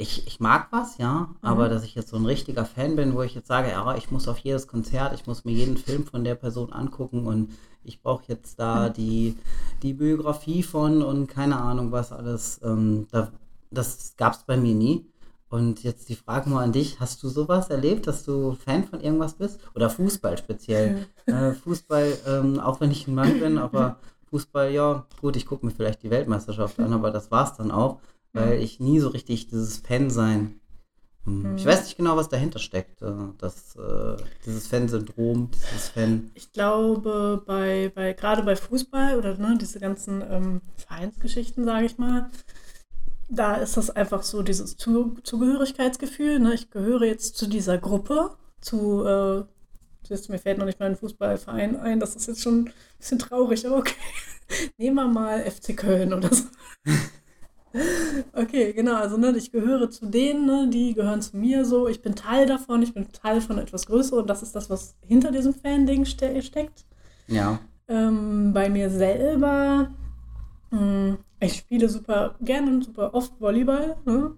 ich, 0.00 0.26
ich 0.26 0.40
mag 0.40 0.68
was, 0.70 0.96
ja, 0.96 1.28
aber 1.42 1.68
dass 1.68 1.84
ich 1.84 1.94
jetzt 1.94 2.08
so 2.08 2.16
ein 2.16 2.24
richtiger 2.24 2.64
Fan 2.64 2.96
bin, 2.96 3.14
wo 3.14 3.22
ich 3.22 3.34
jetzt 3.34 3.48
sage, 3.48 3.68
ja, 3.68 3.94
ich 3.96 4.10
muss 4.10 4.28
auf 4.28 4.38
jedes 4.38 4.66
Konzert, 4.66 5.12
ich 5.12 5.26
muss 5.26 5.44
mir 5.44 5.52
jeden 5.52 5.76
Film 5.76 6.06
von 6.06 6.24
der 6.24 6.36
Person 6.36 6.72
angucken 6.72 7.26
und 7.26 7.52
ich 7.84 8.00
brauche 8.00 8.24
jetzt 8.28 8.58
da 8.58 8.88
die, 8.88 9.36
die 9.82 9.92
Biografie 9.92 10.62
von 10.62 11.02
und 11.02 11.26
keine 11.26 11.58
Ahnung 11.58 11.92
was 11.92 12.12
alles. 12.12 12.60
Ähm, 12.64 13.08
da, 13.10 13.30
das 13.70 14.14
gab 14.16 14.32
es 14.32 14.42
bei 14.44 14.56
mir 14.56 14.74
nie. 14.74 15.06
Und 15.50 15.82
jetzt 15.82 16.08
die 16.08 16.16
Frage 16.16 16.48
mal 16.48 16.64
an 16.64 16.72
dich, 16.72 17.00
hast 17.00 17.22
du 17.22 17.28
sowas 17.28 17.68
erlebt, 17.68 18.06
dass 18.06 18.24
du 18.24 18.52
Fan 18.54 18.84
von 18.84 19.00
irgendwas 19.00 19.34
bist? 19.34 19.60
Oder 19.74 19.90
Fußball 19.90 20.38
speziell? 20.38 21.08
äh, 21.26 21.52
Fußball, 21.52 22.16
ähm, 22.26 22.60
auch 22.60 22.80
wenn 22.80 22.90
ich 22.90 23.06
ein 23.06 23.14
Mann 23.14 23.38
bin, 23.40 23.58
aber 23.58 23.98
Fußball, 24.30 24.72
ja, 24.72 25.06
gut, 25.20 25.36
ich 25.36 25.44
gucke 25.44 25.66
mir 25.66 25.72
vielleicht 25.72 26.02
die 26.04 26.10
Weltmeisterschaft 26.10 26.78
an, 26.78 26.92
aber 26.92 27.10
das 27.10 27.30
war's 27.30 27.56
dann 27.56 27.70
auch, 27.70 27.98
weil 28.32 28.62
ich 28.62 28.80
nie 28.80 29.00
so 29.00 29.08
richtig 29.08 29.48
dieses 29.48 29.78
Fan-Sein, 29.78 30.60
hm, 31.24 31.56
ich 31.56 31.66
weiß 31.66 31.84
nicht 31.84 31.96
genau, 31.96 32.16
was 32.16 32.28
dahinter 32.28 32.58
steckt, 32.58 33.02
äh, 33.02 33.12
das, 33.38 33.76
äh, 33.76 34.16
dieses 34.46 34.66
Fan-Syndrom, 34.66 35.50
dieses 35.50 35.88
Fan, 35.88 36.30
Ich 36.34 36.52
glaube, 36.52 37.42
bei, 37.46 37.92
bei 37.94 38.14
gerade 38.14 38.42
bei 38.42 38.56
Fußball 38.56 39.18
oder 39.18 39.36
ne, 39.36 39.58
diese 39.60 39.80
ganzen 39.80 40.22
ähm, 40.28 40.60
Vereinsgeschichten, 40.76 41.64
sage 41.64 41.86
ich 41.86 41.98
mal, 41.98 42.30
da 43.28 43.54
ist 43.56 43.76
das 43.76 43.90
einfach 43.90 44.22
so 44.22 44.42
dieses 44.42 44.76
zu 44.76 45.16
Zugehörigkeitsgefühl. 45.22 46.40
Ne? 46.40 46.54
Ich 46.54 46.70
gehöre 46.70 47.04
jetzt 47.04 47.36
zu 47.36 47.46
dieser 47.46 47.78
Gruppe, 47.78 48.30
zu, 48.60 49.04
äh, 49.06 49.44
jetzt, 50.08 50.30
mir 50.30 50.38
fällt 50.38 50.58
noch 50.58 50.66
nicht 50.66 50.80
mal 50.80 50.86
ein 50.86 50.96
Fußballverein 50.96 51.76
ein, 51.76 52.00
das 52.00 52.16
ist 52.16 52.26
jetzt 52.26 52.42
schon 52.42 52.64
ein 52.64 52.72
bisschen 52.98 53.18
traurig, 53.18 53.66
aber 53.66 53.76
okay. 53.76 53.94
Nehmen 54.78 54.96
wir 54.96 55.06
mal 55.06 55.48
FC 55.48 55.76
Köln 55.76 56.12
oder 56.12 56.34
so. 56.34 56.44
Okay, 58.32 58.72
genau, 58.72 58.96
also 58.96 59.16
ne, 59.16 59.32
ich 59.36 59.52
gehöre 59.52 59.90
zu 59.90 60.06
denen, 60.06 60.46
ne, 60.46 60.68
die 60.68 60.92
gehören 60.94 61.22
zu 61.22 61.36
mir 61.36 61.64
so, 61.64 61.86
ich 61.86 62.02
bin 62.02 62.16
Teil 62.16 62.46
davon, 62.46 62.82
ich 62.82 62.94
bin 62.94 63.12
Teil 63.12 63.40
von 63.40 63.58
etwas 63.58 63.86
Größerem, 63.86 64.26
das 64.26 64.42
ist 64.42 64.56
das, 64.56 64.68
was 64.70 64.96
hinter 65.06 65.30
diesem 65.30 65.54
Fan-Ding 65.54 66.04
ste 66.04 66.42
steckt. 66.42 66.84
ja, 67.28 67.60
Ähm, 67.88 68.52
bei 68.52 68.68
mir 68.70 68.90
selber, 68.90 69.90
mh, 70.70 71.18
ich 71.40 71.54
spiele 71.54 71.88
super 71.88 72.34
gerne 72.40 72.70
und 72.70 72.84
super 72.84 73.14
oft 73.14 73.40
Volleyball, 73.40 73.96
ne? 74.04 74.32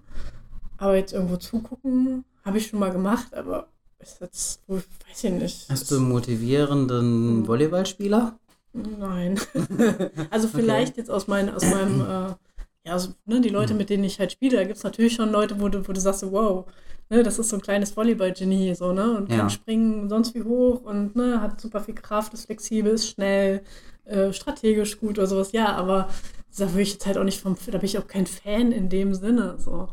aber 0.78 0.96
jetzt 0.96 1.12
irgendwo 1.12 1.36
zugucken, 1.36 2.24
habe 2.44 2.58
ich 2.58 2.66
schon 2.66 2.80
mal 2.80 2.90
gemacht, 2.92 3.32
aber 3.34 3.68
ist 3.98 4.20
jetzt, 4.20 4.60
weiß 4.68 5.24
ich 5.24 5.30
nicht. 5.30 5.70
hast 5.70 5.90
du 5.90 5.96
einen 5.96 6.08
motivierenden 6.08 7.38
Hm. 7.38 7.46
Volleyballspieler? 7.48 8.38
Nein. 8.74 9.38
also 10.30 10.48
vielleicht 10.48 10.96
jetzt 10.96 11.10
aus, 11.10 11.28
mein, 11.28 11.48
aus 11.54 11.62
meinem, 11.64 12.00
äh, 12.00 12.34
ja, 12.84 12.92
also, 12.94 13.10
ne, 13.26 13.40
die 13.40 13.48
Leute, 13.48 13.74
mit 13.74 13.90
denen 13.90 14.04
ich 14.04 14.18
halt 14.18 14.32
spiele, 14.32 14.56
da 14.56 14.64
gibt 14.64 14.76
es 14.76 14.82
natürlich 14.84 15.14
schon 15.14 15.30
Leute, 15.30 15.60
wo 15.60 15.68
du, 15.68 15.86
wo 15.86 15.92
du 15.92 16.00
sagst, 16.00 16.20
so, 16.20 16.32
wow, 16.32 16.66
ne, 17.10 17.22
das 17.22 17.38
ist 17.38 17.48
so 17.50 17.56
ein 17.56 17.62
kleines 17.62 17.96
Volleyball-Genie, 17.96 18.74
so, 18.74 18.92
ne, 18.92 19.16
und 19.16 19.30
Ja. 19.30 19.38
kann 19.38 19.50
springen 19.50 20.08
sonst 20.08 20.34
wie 20.34 20.42
hoch 20.42 20.82
und, 20.82 21.14
ne, 21.16 21.40
hat 21.40 21.60
super 21.60 21.80
viel 21.80 21.94
Kraft, 21.94 22.34
ist 22.34 22.46
flexibel, 22.46 22.92
ist 22.92 23.08
schnell, 23.08 23.62
äh, 24.04 24.32
strategisch 24.32 24.98
gut 24.98 25.18
oder 25.18 25.28
sowas, 25.28 25.52
ja, 25.52 25.74
aber 25.76 26.08
da 26.58 26.70
würde 26.70 26.82
ich 26.82 26.92
jetzt 26.94 27.06
halt 27.06 27.18
auch 27.18 27.24
nicht 27.24 27.40
vom, 27.40 27.56
da 27.66 27.78
bin 27.78 27.84
ich 27.84 27.98
auch 27.98 28.06
kein 28.08 28.26
Fan 28.26 28.72
in 28.72 28.88
dem 28.88 29.14
Sinne, 29.14 29.56
so. 29.58 29.88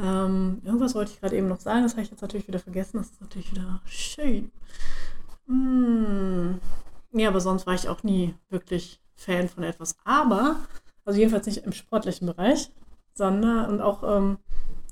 Ähm, 0.00 0.60
irgendwas 0.64 0.94
wollte 0.94 1.12
ich 1.12 1.20
gerade 1.20 1.36
eben 1.36 1.46
noch 1.46 1.60
sagen, 1.60 1.82
das 1.84 1.92
habe 1.92 2.02
ich 2.02 2.10
jetzt 2.10 2.22
natürlich 2.22 2.48
wieder 2.48 2.58
vergessen, 2.58 2.96
das 2.98 3.10
ist 3.10 3.20
natürlich 3.20 3.50
wieder 3.52 3.80
schön. 3.86 4.50
Hm. 5.46 6.58
Ja, 7.12 7.28
aber 7.28 7.40
sonst 7.40 7.66
war 7.66 7.74
ich 7.74 7.88
auch 7.88 8.02
nie 8.02 8.34
wirklich 8.50 9.00
Fan 9.14 9.48
von 9.48 9.62
etwas. 9.62 9.96
Aber, 10.04 10.56
also 11.04 11.18
jedenfalls 11.18 11.46
nicht 11.46 11.64
im 11.64 11.72
sportlichen 11.72 12.26
Bereich, 12.26 12.70
sondern 13.14 13.70
und 13.70 13.80
auch, 13.80 14.02
ähm, 14.04 14.38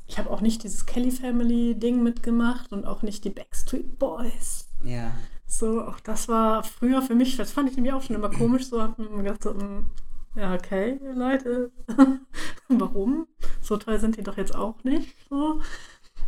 ich 0.07 0.19
habe 0.19 0.31
auch 0.31 0.41
nicht 0.41 0.63
dieses 0.63 0.87
Kelly 0.87 1.11
Family 1.11 1.75
Ding 1.75 2.03
mitgemacht 2.03 2.73
und 2.73 2.85
auch 2.85 3.03
nicht 3.03 3.25
die 3.25 3.31
Backstreet 3.31 3.99
Boys. 3.99 4.69
Ja. 4.85 5.13
So, 5.47 5.83
auch 5.83 6.01
das 6.01 6.29
war 6.29 6.63
früher 6.63 7.03
für 7.03 7.15
mich, 7.15 7.37
das 7.37 7.53
fand 7.53 7.71
ich 7.71 7.77
nämlich 7.77 7.93
auch 7.93 8.03
schon 8.03 8.17
immer 8.17 8.31
komisch, 8.31 8.67
so 8.67 8.81
habe 8.81 9.03
ich 9.03 9.11
mir 9.11 9.23
gedacht, 9.23 9.43
so, 9.43 9.53
mm, 9.53 9.91
ja, 10.35 10.55
okay, 10.55 10.99
Leute, 11.15 11.71
warum? 12.69 13.27
So 13.61 13.77
toll 13.77 14.01
sind 14.01 14.17
die 14.17 14.23
doch 14.23 14.39
jetzt 14.39 14.55
auch 14.55 14.83
nicht. 14.83 15.15
So. 15.29 15.61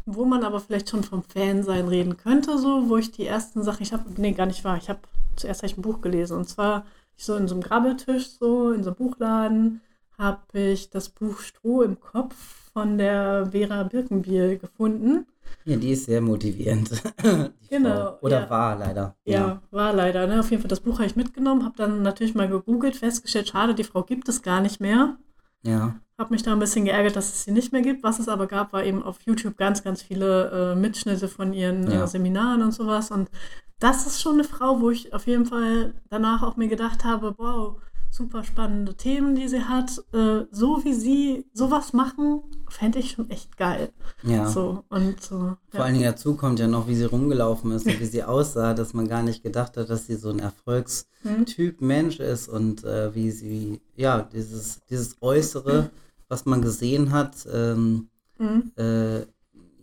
Wo 0.05 0.27
man 0.27 0.45
aber 0.45 0.61
vielleicht 0.61 0.91
schon 0.91 1.03
vom 1.03 1.23
Fansein 1.23 1.89
reden 1.89 2.19
könnte, 2.19 2.59
so, 2.59 2.91
wo 2.91 2.99
ich 2.99 3.13
die 3.13 3.27
ersten 3.27 3.63
Sachen, 3.63 3.83
ich 3.83 3.95
habe, 3.95 4.05
nee, 4.19 4.33
gar 4.33 4.45
nicht 4.47 4.63
wahr, 4.65 4.77
ich 4.77 4.91
habe, 4.91 5.01
zuerst 5.37 5.63
habe 5.63 5.69
ich 5.73 5.79
ein 5.79 5.83
Buch 5.83 6.03
gelesen 6.03 6.37
und 6.37 6.47
zwar 6.47 6.85
so 7.17 7.37
in 7.37 7.49
so 7.49 7.55
einem 7.55 7.63
Grabbeltisch, 7.63 8.31
so 8.39 8.73
in 8.73 8.83
so 8.83 8.91
einem 8.91 8.97
Buchladen, 8.97 9.81
habe 10.19 10.59
ich 10.59 10.91
das 10.91 11.09
Buch 11.09 11.41
Stroh 11.41 11.83
im 11.83 12.01
Kopf 12.01 12.35
von 12.73 12.99
der 12.99 13.49
Vera 13.53 13.83
Birkenbiel 13.85 14.59
gefunden. 14.59 15.27
Ja, 15.65 15.77
die 15.77 15.91
ist 15.91 16.07
sehr 16.07 16.21
motivierend. 16.21 16.91
genau. 17.71 17.95
Frau. 17.95 18.19
Oder 18.23 18.41
ja. 18.43 18.51
war 18.51 18.77
leider. 18.79 19.17
Ja, 19.25 19.63
war 19.71 19.93
leider. 19.93 20.27
Ne? 20.27 20.41
Auf 20.41 20.51
jeden 20.51 20.63
Fall, 20.63 20.69
das 20.69 20.81
Buch 20.81 20.95
habe 20.95 21.07
ich 21.07 21.17
mitgenommen, 21.17 21.65
habe 21.65 21.77
dann 21.77 22.03
natürlich 22.03 22.35
mal 22.35 22.49
gegoogelt, 22.49 22.97
festgestellt, 22.97 23.49
schade, 23.49 23.75
die 23.75 23.85
Frau 23.85 24.03
gibt 24.03 24.29
es 24.29 24.43
gar 24.43 24.61
nicht 24.61 24.81
mehr. 24.81 25.17
Ja. 25.63 25.97
Habe 26.19 26.33
mich 26.33 26.43
da 26.43 26.53
ein 26.53 26.59
bisschen 26.59 26.85
geärgert, 26.85 27.17
dass 27.17 27.33
es 27.33 27.45
sie 27.45 27.51
nicht 27.51 27.73
mehr 27.73 27.83
gibt. 27.83 28.03
Was 28.03 28.19
es 28.19 28.29
aber 28.29 28.47
gab, 28.47 28.73
war 28.73 28.85
eben 28.85 29.03
auf 29.03 29.19
YouTube 29.25 29.57
ganz, 29.57 29.83
ganz 29.83 30.03
viele 30.03 30.73
äh, 30.73 30.75
Mitschnitte 30.77 31.29
von 31.29 31.53
ihren 31.53 31.91
Ja. 31.91 32.05
äh, 32.05 32.07
Seminaren 32.07 32.63
und 32.63 32.73
sowas. 32.73 33.11
Und 33.11 33.31
das 33.79 34.07
ist 34.07 34.21
schon 34.21 34.35
eine 34.35 34.45
Frau, 34.45 34.81
wo 34.81 34.91
ich 34.91 35.13
auf 35.13 35.27
jeden 35.27 35.47
Fall 35.47 35.95
danach 36.11 36.43
auch 36.43 36.57
mir 36.57 36.69
gedacht 36.69 37.05
habe, 37.05 37.35
wow, 37.39 37.81
super 38.11 38.45
spannende 38.45 38.95
Themen, 38.97 39.35
die 39.35 39.49
sie 39.49 39.65
hat. 39.65 39.99
Äh, 40.13 40.45
so 40.51 40.85
wie 40.85 40.95
sie 40.95 41.47
sowas 41.53 41.93
machen, 41.93 42.43
fände 42.69 42.99
ich 43.01 43.13
schon 43.13 43.31
echt 43.31 43.57
geil. 43.57 43.93
Ja. 44.23 44.47
So, 44.49 44.85
und 44.89 45.21
so. 45.23 45.35
Vor 45.35 45.59
Ja. 45.73 45.81
allen 45.81 45.95
Dingen 45.95 46.05
dazu 46.07 46.35
kommt 46.37 46.61
ja 46.61 46.69
noch, 46.69 46.87
wie 46.87 46.95
sie 46.95 47.05
rumgelaufen 47.05 47.73
ist 47.73 47.87
und 47.87 47.99
wie 48.01 48.07
sie 48.07 48.23
aussah, 48.23 48.75
dass 48.75 48.95
man 48.95 49.09
gar 49.09 49.23
nicht 49.23 49.43
gedacht 49.43 49.77
hat, 49.77 49.91
dass 49.91 50.07
sie 50.07 50.15
so 50.17 50.31
ein 50.31 50.39
Erfolgstyp 50.39 51.81
Hm? 51.81 51.87
Mensch 51.87 52.21
ist 52.21 52.49
und 52.49 52.85
äh, 52.85 53.15
wie 53.15 53.31
sie, 53.31 53.81
ja, 53.97 54.23
dieses, 54.23 54.81
dieses 54.89 55.17
Äußere, 55.21 55.91
was 56.29 56.45
man 56.47 56.63
gesehen 56.63 57.11
hat, 57.13 57.47
ähm, 57.53 58.09
Mhm. 58.39 58.73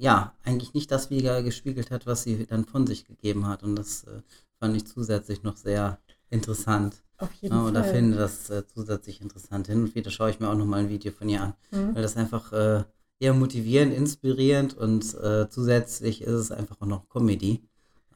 Ja, 0.02 0.34
eigentlich 0.44 0.74
nicht 0.74 0.90
das 0.92 1.10
wieder 1.12 1.44
gespiegelt 1.44 1.92
hat, 1.92 2.08
was 2.08 2.24
sie 2.24 2.46
dann 2.48 2.66
von 2.66 2.88
sich 2.88 3.06
gegeben 3.06 3.46
hat. 3.48 3.62
Und 3.64 3.76
das 3.76 4.04
äh, 4.06 4.22
fand 4.60 4.76
ich 4.76 4.86
zusätzlich 4.88 5.44
noch 5.44 5.58
sehr 5.58 6.00
interessant. 6.32 7.04
Auf 7.18 7.32
jeden 7.36 7.54
Ja, 7.56 7.62
und 7.68 7.76
da 7.76 7.84
Fall. 7.84 7.94
finde 7.94 8.18
das 8.18 8.50
äh, 8.50 8.66
zusätzlich 8.66 9.22
interessant. 9.22 9.68
Hin 9.68 9.84
und 9.84 9.94
wieder 9.96 10.10
schaue 10.10 10.32
ich 10.32 10.40
mir 10.40 10.50
auch 10.50 10.56
nochmal 10.58 10.80
ein 10.82 10.90
Video 10.90 11.12
von 11.12 11.30
ihr 11.30 11.42
an, 11.44 11.54
Mhm. 11.72 11.94
weil 11.96 12.02
das 12.02 12.18
einfach 12.18 12.52
äh, 12.52 12.84
eher 13.20 13.34
motivierend, 13.36 13.94
inspirierend 13.94 14.76
und 14.76 15.14
äh, 15.14 15.48
zusätzlich 15.50 16.24
ist 16.24 16.34
es 16.34 16.52
einfach 16.52 16.82
auch 16.82 16.88
noch 16.88 17.08
Comedy. 17.10 17.62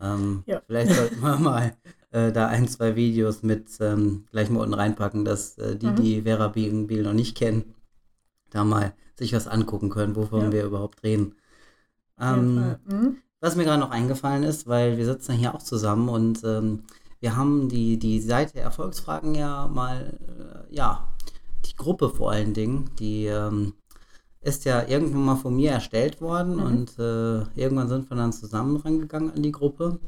Ähm, 0.02 0.44
Ja. 0.48 0.62
Vielleicht 0.66 0.92
sollten 0.96 1.20
wir 1.22 1.38
mal 1.40 1.78
äh, 2.10 2.32
da 2.32 2.48
ein, 2.48 2.68
zwei 2.68 2.96
Videos 2.96 3.44
mit 3.44 3.68
ähm, 3.80 4.26
gleich 4.32 4.50
mal 4.50 4.62
unten 4.62 4.74
reinpacken, 4.74 5.24
dass 5.24 5.58
äh, 5.60 5.76
die, 5.76 5.86
Mhm. 5.88 5.96
die 5.98 6.22
Vera 6.24 6.48
Biegenbiel 6.48 7.04
noch 7.04 7.14
nicht 7.14 7.38
kennen, 7.38 7.76
da 8.50 8.64
mal 8.64 8.94
sich 9.20 9.34
was 9.34 9.48
angucken 9.48 9.90
können, 9.92 10.16
wovon 10.16 10.46
Ja. 10.46 10.52
wir 10.52 10.66
überhaupt 10.66 11.04
reden. 11.04 11.36
Ähm. 12.20 12.76
Mhm. 12.88 13.18
was 13.42 13.56
mir 13.56 13.64
gerade 13.66 13.80
noch 13.82 13.92
eingefallen 13.92 14.44
ist, 14.44 14.66
weil 14.68 14.98
wir 14.98 15.06
sitzen 15.06 15.34
ja 15.34 15.38
hier 15.38 15.56
auch 15.56 15.62
zusammen 15.62 16.10
und 16.10 16.44
ähm, 16.44 16.84
wir 17.20 17.36
haben 17.36 17.70
die, 17.70 17.98
die 18.00 18.20
Seite 18.20 18.60
Erfolgsfragen 18.60 19.36
ja 19.36 19.68
mal, 19.68 20.18
äh, 20.70 20.76
ja, 20.76 21.08
die 21.66 21.76
Gruppe 21.76 22.10
vor 22.10 22.32
allen 22.32 22.54
Dingen, 22.54 22.90
die 23.00 23.26
ähm, 23.28 23.74
ist 24.42 24.66
ja 24.66 24.88
irgendwann 24.88 25.26
mal 25.26 25.36
von 25.36 25.56
mir 25.56 25.72
erstellt 25.72 26.22
worden 26.22 26.56
Mhm. 26.56 26.64
und 26.64 27.00
äh, 27.00 27.42
irgendwann 27.56 27.88
sind 27.90 28.10
wir 28.10 28.18
dann 28.18 28.34
zusammen 28.34 28.78
rangegangen 28.78 29.32
an 29.32 29.44
die 29.44 29.52
Gruppe. 29.52 30.00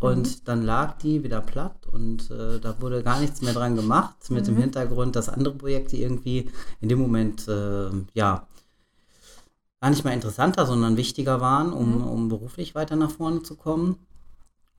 Und 0.00 0.46
dann 0.46 0.62
lag 0.62 0.96
die 0.98 1.24
wieder 1.24 1.40
platt 1.40 1.88
und 1.90 2.30
äh, 2.30 2.60
da 2.60 2.80
wurde 2.80 3.02
gar 3.02 3.18
nichts 3.20 3.42
mehr 3.42 3.52
dran 3.52 3.74
gemacht, 3.74 4.30
mit 4.30 4.46
dem 4.46 4.54
Mhm. 4.54 4.60
Hintergrund, 4.60 5.16
dass 5.16 5.28
andere 5.28 5.54
Projekte 5.56 5.96
irgendwie 5.96 6.48
in 6.80 6.88
dem 6.88 7.00
Moment, 7.00 7.48
äh, 7.48 7.90
ja, 8.14 8.46
gar 9.80 9.90
nicht 9.90 10.04
mal 10.04 10.12
interessanter, 10.12 10.66
sondern 10.66 10.96
wichtiger 10.96 11.40
waren, 11.40 11.72
um, 11.72 11.96
Mhm. 11.98 12.08
um 12.08 12.28
beruflich 12.28 12.74
weiter 12.74 12.96
nach 12.96 13.10
vorne 13.10 13.42
zu 13.42 13.56
kommen. 13.56 13.96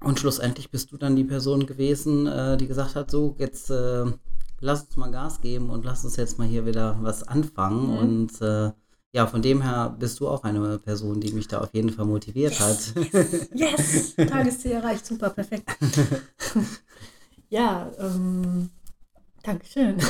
Und 0.01 0.19
schlussendlich 0.19 0.71
bist 0.71 0.91
du 0.91 0.97
dann 0.97 1.15
die 1.15 1.23
Person 1.25 1.65
gewesen, 1.65 2.25
äh, 2.27 2.57
die 2.57 2.67
gesagt 2.67 2.95
hat, 2.95 3.11
so, 3.11 3.35
jetzt 3.37 3.69
äh, 3.69 4.05
lass 4.61 4.83
uns 4.83 4.95
mal 4.97 5.11
Gas 5.11 5.41
geben 5.41 5.69
und 5.69 5.83
lass 5.85 6.03
uns 6.05 6.15
jetzt 6.15 6.37
mal 6.37 6.47
hier 6.47 6.65
wieder 6.65 6.97
was 7.01 7.23
anfangen. 7.23 7.87
Mhm. 7.91 7.97
Und 7.97 8.41
äh, 8.41 8.71
ja, 9.11 9.25
von 9.27 9.41
dem 9.41 9.61
her 9.61 9.95
bist 9.99 10.19
du 10.19 10.27
auch 10.27 10.43
eine 10.43 10.77
Person, 10.79 11.19
die 11.19 11.31
mich 11.33 11.47
da 11.47 11.59
auf 11.61 11.73
jeden 11.73 11.89
Fall 11.89 12.05
motiviert 12.05 12.59
hat. 12.59 12.77
Yes! 13.53 14.15
Tagesziel 14.15 14.71
erreicht. 14.73 15.05
Super, 15.05 15.31
perfekt. 15.31 15.67
ja, 17.49 17.91
ähm, 17.99 18.69
Dankeschön. 19.43 19.97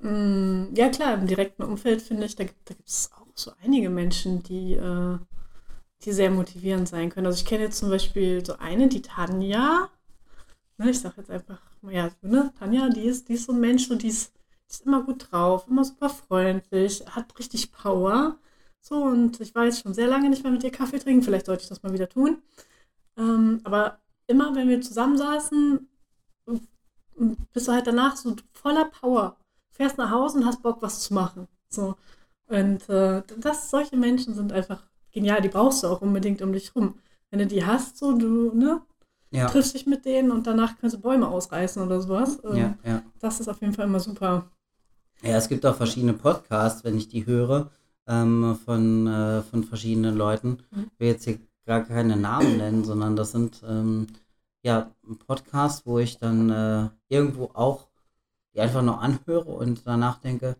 Mm, 0.00 0.74
ja, 0.74 0.88
klar, 0.88 1.14
im 1.14 1.26
direkten 1.26 1.62
Umfeld 1.62 2.00
finde 2.02 2.24
ich, 2.26 2.36
da 2.36 2.44
gibt 2.44 2.70
es 2.86 3.10
auch 3.14 3.26
so 3.34 3.52
einige 3.62 3.90
Menschen, 3.90 4.42
die, 4.42 4.74
äh, 4.74 5.18
die 6.04 6.12
sehr 6.12 6.30
motivierend 6.30 6.88
sein 6.88 7.10
können. 7.10 7.26
Also 7.26 7.38
ich 7.38 7.44
kenne 7.46 7.64
jetzt 7.64 7.78
zum 7.78 7.90
Beispiel 7.90 8.44
so 8.44 8.56
eine, 8.58 8.88
die 8.88 9.02
Tanja. 9.02 9.90
Ne, 10.78 10.90
ich 10.90 11.00
sage 11.00 11.16
jetzt 11.18 11.30
einfach, 11.30 11.60
ja, 11.90 12.10
ne, 12.22 12.52
Tanja, 12.58 12.88
die 12.90 13.02
ist, 13.04 13.28
die 13.28 13.34
ist 13.34 13.46
so 13.46 13.52
ein 13.52 13.60
Mensch, 13.60 13.88
so, 13.88 13.94
die, 13.96 14.08
ist, 14.08 14.32
die 14.68 14.72
ist 14.72 14.86
immer 14.86 15.02
gut 15.04 15.28
drauf, 15.30 15.66
immer 15.68 15.84
super 15.84 16.08
freundlich, 16.10 17.04
hat 17.10 17.38
richtig 17.38 17.72
Power. 17.72 18.38
So, 18.80 18.96
und 19.04 19.40
ich 19.40 19.54
war 19.54 19.66
jetzt 19.66 19.82
schon 19.82 19.94
sehr 19.94 20.06
lange 20.08 20.30
nicht 20.30 20.42
mehr 20.42 20.52
mit 20.52 20.64
ihr 20.64 20.72
Kaffee 20.72 20.98
trinken. 20.98 21.22
Vielleicht 21.22 21.46
sollte 21.46 21.62
ich 21.64 21.68
das 21.68 21.82
mal 21.82 21.92
wieder 21.92 22.08
tun. 22.08 22.42
Ähm, 23.18 23.60
aber 23.64 24.00
immer, 24.26 24.54
wenn 24.54 24.68
wir 24.68 24.80
zusammensaßen, 24.80 25.88
bist 27.52 27.68
du 27.68 27.72
halt 27.72 27.86
danach 27.86 28.16
so 28.16 28.36
voller 28.52 28.86
Power. 28.86 29.36
Fährst 29.80 29.96
nach 29.96 30.10
Hause 30.10 30.36
und 30.36 30.44
hast 30.44 30.62
Bock, 30.62 30.82
was 30.82 31.00
zu 31.00 31.14
machen. 31.14 31.48
So. 31.70 31.94
Und 32.48 32.86
äh, 32.90 33.22
das, 33.38 33.70
solche 33.70 33.96
Menschen 33.96 34.34
sind 34.34 34.52
einfach 34.52 34.82
genial. 35.10 35.40
Die 35.40 35.48
brauchst 35.48 35.82
du 35.82 35.86
auch 35.86 36.02
unbedingt 36.02 36.42
um 36.42 36.52
dich 36.52 36.76
rum. 36.76 36.96
Wenn 37.30 37.38
du 37.38 37.46
die 37.46 37.64
hast, 37.64 37.96
so, 37.96 38.12
du, 38.12 38.52
ne, 38.54 38.82
ja, 39.30 39.46
triffst 39.46 39.72
dich 39.72 39.86
mit 39.86 40.04
denen 40.04 40.32
und 40.32 40.46
danach 40.46 40.76
kannst 40.78 40.96
du 40.96 41.00
Bäume 41.00 41.26
ausreißen 41.28 41.82
oder 41.82 42.02
sowas. 42.02 42.42
Ähm, 42.44 42.56
ja, 42.56 42.74
ja. 42.84 43.02
Das 43.20 43.40
ist 43.40 43.48
auf 43.48 43.62
jeden 43.62 43.72
Fall 43.72 43.86
immer 43.86 44.00
super. 44.00 44.50
Ja, 45.22 45.38
es 45.38 45.48
gibt 45.48 45.64
auch 45.64 45.76
verschiedene 45.76 46.12
Podcasts, 46.12 46.84
wenn 46.84 46.98
ich 46.98 47.08
die 47.08 47.24
höre, 47.24 47.70
ähm, 48.06 48.58
von, 48.62 49.06
äh, 49.06 49.40
von 49.40 49.64
verschiedenen 49.64 50.14
Leuten. 50.14 50.58
Mhm. 50.72 50.90
Ich 50.92 51.00
will 51.00 51.08
jetzt 51.08 51.24
hier 51.24 51.38
gar 51.64 51.84
keine 51.84 52.18
Namen 52.18 52.58
nennen, 52.58 52.84
sondern 52.84 53.16
das 53.16 53.32
sind 53.32 53.62
ähm, 53.66 54.08
ja 54.62 54.90
Podcasts, 55.26 55.86
wo 55.86 55.98
ich 55.98 56.18
dann 56.18 56.50
äh, 56.50 56.90
irgendwo 57.08 57.52
auch 57.54 57.89
die 58.54 58.60
einfach 58.60 58.82
nur 58.82 59.00
anhöre 59.00 59.50
und 59.50 59.86
danach 59.86 60.18
denke, 60.20 60.56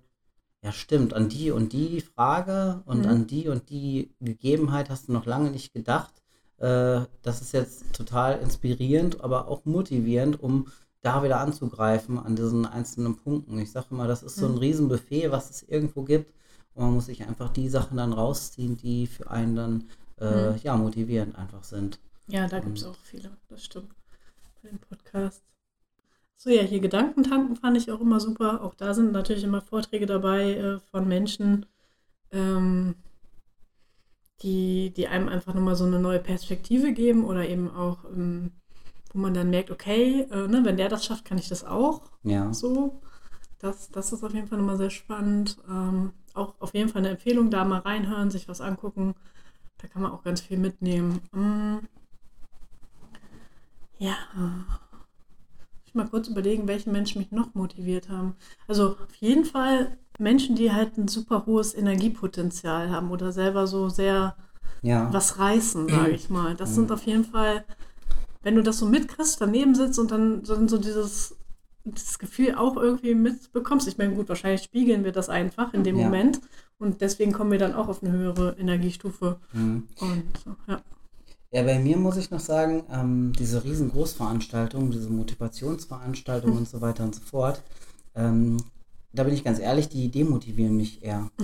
ja 0.63 0.73
stimmt, 0.73 1.15
an 1.15 1.29
die 1.29 1.51
und 1.51 1.73
die 1.73 2.01
Frage 2.01 2.83
und 2.87 3.07
Mhm. 3.07 3.07
an 3.07 3.27
die 3.27 3.49
und 3.49 3.71
die 3.71 4.13
Gegebenheit 4.21 4.91
hast 4.91 5.09
du 5.09 5.13
noch 5.13 5.27
lange 5.27 5.51
nicht 5.51 5.73
gedacht. 5.73 6.15
Äh, 6.59 7.03
das 7.23 7.41
ist 7.41 7.53
jetzt 7.53 7.93
total 7.95 8.39
inspirierend, 8.41 9.23
aber 9.23 9.49
auch 9.49 9.65
motivierend, 9.65 10.43
um 10.43 10.69
da 11.03 11.23
wieder 11.23 11.41
anzugreifen 11.41 12.19
an 12.19 12.37
diesen 12.37 12.67
einzelnen 12.67 13.17
Punkten. 13.17 13.59
Ich 13.59 13.73
sage 13.73 13.87
immer, 13.91 14.07
das 14.07 14.23
ist 14.23 14.39
so 14.39 14.47
ein 14.47 14.53
Mhm. 14.53 14.59
Riesenbuffet, 14.59 15.31
was 15.31 15.51
es 15.51 15.63
irgendwo 15.63 16.03
gibt. 16.03 16.33
Und 16.75 16.85
man 16.85 16.95
muss 16.95 17.07
sich 17.07 17.27
einfach 17.27 17.51
die 17.51 17.69
Sachen 17.69 17.97
dann 17.97 18.13
rausziehen, 18.13 18.77
die 18.77 19.07
für 19.07 19.31
einen 19.31 19.57
dann 19.57 19.85
äh, 20.21 20.57
Mhm. 20.57 20.59
ja, 20.59 20.77
motivierend 20.77 21.37
einfach 21.37 21.65
sind. 21.65 21.99
Ja, 22.29 22.49
da 22.49 22.61
gibt 22.61 22.79
es 22.79 22.85
auch 22.85 22.97
viele, 22.97 23.37
das 23.49 23.63
stimmt. 23.63 23.95
Bei 24.63 24.71
den 24.71 24.79
Podcasts. 24.79 25.43
So, 26.43 26.49
ja, 26.49 26.63
hier 26.63 26.81
Gedankentanken 26.81 27.55
fand 27.55 27.77
ich 27.77 27.93
auch 27.93 28.01
immer 28.01 28.19
super. 28.19 28.65
Auch 28.65 28.73
da 28.75 28.95
sind 28.95 29.13
natürlich 29.13 29.45
immer 29.45 29.61
Vorträge 29.61 30.07
dabei 30.07 30.55
äh, 30.55 30.79
von 30.91 31.07
Menschen, 31.07 31.67
ähm, 32.33 32.95
die, 34.41 34.91
die 34.97 35.07
einem 35.07 35.29
einfach 35.29 35.53
nochmal 35.53 35.77
so 35.77 35.85
eine 35.85 35.99
neue 35.99 36.19
Perspektive 36.19 36.95
geben 36.95 37.27
oder 37.27 37.47
eben 37.47 37.69
auch, 37.71 38.07
ähm, 38.07 38.53
wo 39.13 39.19
man 39.19 39.35
dann 39.35 39.51
merkt, 39.51 39.71
okay, 39.71 40.23
äh, 40.31 40.49
ne, 40.49 40.65
wenn 40.65 40.79
der 40.79 40.89
das 40.89 41.05
schafft, 41.05 41.27
kann 41.27 41.37
ich 41.37 41.51
das 41.51 41.63
auch. 41.63 42.01
Ja. 42.23 42.51
So, 42.55 43.03
das, 43.59 43.91
das 43.91 44.11
ist 44.15 44.25
auf 44.25 44.33
jeden 44.33 44.47
Fall 44.47 44.57
nochmal 44.57 44.79
sehr 44.79 44.89
spannend. 44.89 45.59
Ähm, 45.69 46.15
auch 46.33 46.55
auf 46.59 46.73
jeden 46.73 46.89
Fall 46.89 47.01
eine 47.01 47.11
Empfehlung, 47.11 47.51
da 47.51 47.67
mal 47.67 47.81
reinhören, 47.81 48.31
sich 48.31 48.49
was 48.49 48.63
angucken. 48.63 49.15
Da 49.77 49.89
kann 49.89 50.01
man 50.01 50.13
auch 50.13 50.23
ganz 50.23 50.41
viel 50.41 50.57
mitnehmen. 50.57 51.21
Mm. 51.33 51.81
Ja. 53.99 54.17
Ich 55.91 55.95
mal 55.97 56.07
kurz 56.07 56.29
überlegen, 56.29 56.69
welche 56.69 56.89
Menschen 56.89 57.19
mich 57.19 57.33
noch 57.33 57.53
motiviert 57.55 58.09
haben. 58.09 58.37
Also 58.69 58.91
auf 58.91 59.15
jeden 59.19 59.45
Fall 59.45 59.99
Menschen, 60.21 60.55
die 60.55 60.71
halt 60.71 60.97
ein 60.97 61.09
super 61.09 61.47
hohes 61.47 61.75
Energiepotenzial 61.75 62.91
haben 62.91 63.11
oder 63.11 63.33
selber 63.33 63.67
so 63.67 63.89
sehr 63.89 64.37
Ja. 64.83 65.13
was 65.13 65.41
reißen, 65.41 65.89
sage 65.89 66.13
ich 66.13 66.31
mal. 66.31 66.55
Das 66.55 66.77
sind 66.77 66.93
auf 66.93 67.03
jeden 67.07 67.25
Fall 67.25 67.65
wenn 68.43 68.55
du 68.55 68.63
das 68.63 68.79
so 68.79 68.87
mitkriegst, 68.87 69.41
daneben 69.41 69.75
sitzt 69.75 69.99
und 69.99 70.11
dann, 70.11 70.43
dann 70.45 70.69
so 70.69 70.79
dieses, 70.79 71.37
dieses 71.85 72.19
Gefühl 72.19 72.55
auch 72.55 72.77
irgendwie 72.77 73.15
mitbekommst. 73.15 73.87
Ich 73.89 73.99
meine, 73.99 74.15
gut, 74.15 74.29
wahrscheinlich 74.29 74.63
spiegeln 74.63 75.05
wir 75.05 75.13
das 75.13 75.29
einfach 75.29 75.75
in 75.75 75.85
dem 75.85 75.99
Ja. 75.99 76.05
Moment 76.05 76.41
und 76.79 77.01
deswegen 77.01 77.33
kommen 77.33 77.51
wir 77.51 77.59
dann 77.59 77.75
auch 77.75 77.89
auf 77.89 78.03
eine 78.03 78.13
höhere 78.13 78.57
Energiestufe. 78.59 79.41
Mhm. 79.53 79.89
Und 80.01 80.25
so, 80.45 80.57
ja. 80.69 80.81
Ja, 81.53 81.63
bei 81.65 81.79
mir 81.81 81.97
muss 81.97 82.17
ich 82.17 82.31
noch 82.31 82.41
sagen, 82.41 82.85
ähm, 82.93 83.33
diese 83.37 83.65
riesen 83.65 83.91
Großveranstaltungen, 83.91 84.93
diese 84.93 85.11
Motivationsveranstaltungen 85.11 86.59
und 86.59 86.69
so 86.69 86.81
weiter 86.81 87.03
und 87.05 87.15
so 87.15 87.23
fort, 87.23 87.63
ähm, 88.15 88.59
da 89.13 89.25
bin 89.25 89.35
ich 89.35 89.43
ganz 89.43 89.59
ehrlich, 89.59 89.89
die 89.89 90.11
demotivieren 90.11 90.77
mich 90.77 91.03
eher. 91.03 91.31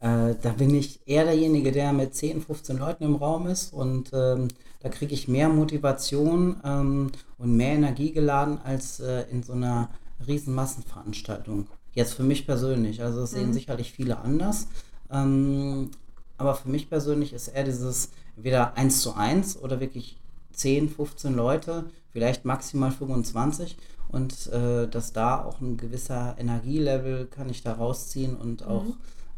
Äh, 0.00 0.36
da 0.42 0.50
bin 0.52 0.72
ich 0.76 1.00
eher 1.08 1.24
derjenige, 1.24 1.72
der 1.72 1.92
mit 1.92 2.14
10, 2.14 2.40
15 2.40 2.78
Leuten 2.78 3.02
im 3.02 3.16
Raum 3.16 3.48
ist 3.48 3.72
und 3.72 4.10
ähm, 4.12 4.46
da 4.78 4.90
kriege 4.90 5.12
ich 5.12 5.26
mehr 5.26 5.48
Motivation 5.48 6.60
ähm, 6.64 7.10
und 7.36 7.56
mehr 7.56 7.72
Energie 7.72 8.12
geladen 8.12 8.58
als 8.62 9.00
äh, 9.00 9.24
in 9.32 9.42
so 9.42 9.54
einer 9.54 9.90
riesen 10.24 10.54
Massenveranstaltung. 10.54 11.66
Jetzt 11.94 12.14
für 12.14 12.22
mich 12.22 12.46
persönlich, 12.46 13.02
also 13.02 13.22
das 13.22 13.32
sehen 13.32 13.48
Mhm. 13.48 13.52
sicherlich 13.52 13.90
viele 13.90 14.18
anders. 14.18 14.68
Ähm, 15.10 15.90
aber 16.36 16.54
für 16.54 16.68
mich 16.68 16.88
persönlich 16.88 17.32
ist 17.32 17.48
eher 17.48 17.64
dieses 17.64 18.10
entweder 18.38 18.76
1 18.76 19.02
zu 19.02 19.14
1 19.14 19.60
oder 19.62 19.80
wirklich 19.80 20.16
10, 20.52 20.88
15 20.88 21.34
Leute, 21.34 21.90
vielleicht 22.12 22.44
maximal 22.44 22.92
25 22.92 23.76
und 24.08 24.46
äh, 24.52 24.86
dass 24.86 25.12
da 25.12 25.44
auch 25.44 25.60
ein 25.60 25.76
gewisser 25.76 26.36
Energielevel 26.38 27.26
kann 27.26 27.48
ich 27.50 27.62
da 27.64 27.72
rausziehen 27.72 28.36
und 28.36 28.64
auch 28.64 28.84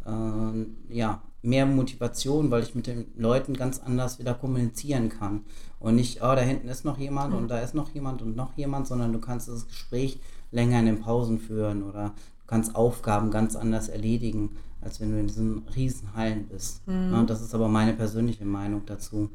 äh, 0.04 0.95
ja, 0.95 1.23
mehr 1.40 1.64
Motivation, 1.64 2.50
weil 2.50 2.62
ich 2.62 2.75
mit 2.75 2.87
den 2.87 3.07
Leuten 3.16 3.54
ganz 3.54 3.80
anders 3.80 4.19
wieder 4.19 4.35
kommunizieren 4.35 5.09
kann. 5.09 5.47
Und 5.78 5.97
nicht, 5.97 6.19
oh, 6.19 6.35
da 6.35 6.40
hinten 6.40 6.69
ist 6.69 6.85
noch 6.85 6.99
jemand 6.99 7.33
und 7.33 7.49
da 7.49 7.61
ist 7.61 7.75
noch 7.75 7.88
jemand 7.95 8.21
und 8.21 8.37
noch 8.37 8.54
jemand, 8.59 8.87
sondern 8.87 9.14
du 9.14 9.19
kannst 9.19 9.49
das 9.49 9.66
Gespräch 9.66 10.21
länger 10.50 10.78
in 10.80 10.87
den 10.87 11.00
Pausen 11.00 11.38
führen 11.38 11.83
oder 11.83 12.09
du 12.09 12.47
kannst 12.47 12.76
Aufgaben 12.76 13.30
ganz 13.30 13.57
anders 13.57 13.88
erledigen, 13.88 14.57
als 14.83 15.01
wenn 15.01 15.13
du 15.13 15.19
in 15.21 15.27
diesen 15.27 15.63
riesen 15.75 16.15
Hallen 16.15 16.47
bist. 16.49 16.81
Ja, 16.87 17.23
das 17.25 17.43
ist 17.43 17.55
aber 17.55 17.69
meine 17.69 17.93
persönliche 17.93 18.45
Meinung 18.45 18.83
dazu. 18.87 19.31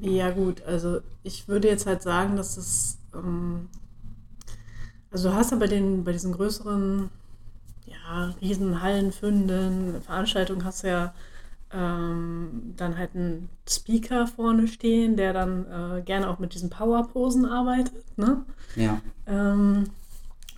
Ja, 0.00 0.30
gut, 0.30 0.62
also 0.62 1.00
ich 1.22 1.48
würde 1.48 1.68
jetzt 1.68 1.86
halt 1.86 2.02
sagen, 2.02 2.36
dass 2.36 2.56
es, 2.58 2.98
ähm, 3.14 3.68
also 5.10 5.30
du 5.30 5.34
hast 5.34 5.52
ja 5.52 5.56
bei 5.56 5.66
den, 5.68 6.04
bei 6.04 6.12
diesen 6.12 6.32
größeren, 6.32 7.08
ja, 7.86 8.34
Riesenhallen, 8.40 9.12
Fünden, 9.12 10.02
Veranstaltungen 10.02 10.64
hast 10.64 10.82
du 10.84 10.88
ja 10.88 11.14
ähm, 11.72 12.74
dann 12.76 12.96
halt 12.98 13.14
einen 13.14 13.48
Speaker 13.68 14.26
vorne 14.26 14.68
stehen, 14.68 15.16
der 15.16 15.32
dann 15.32 15.66
äh, 15.66 16.02
gerne 16.02 16.28
auch 16.28 16.38
mit 16.38 16.54
diesen 16.54 16.70
Powerposen 16.70 17.44
arbeitet, 17.46 18.04
ne? 18.18 18.44
Ja, 18.76 19.00
Ähm, 19.26 19.84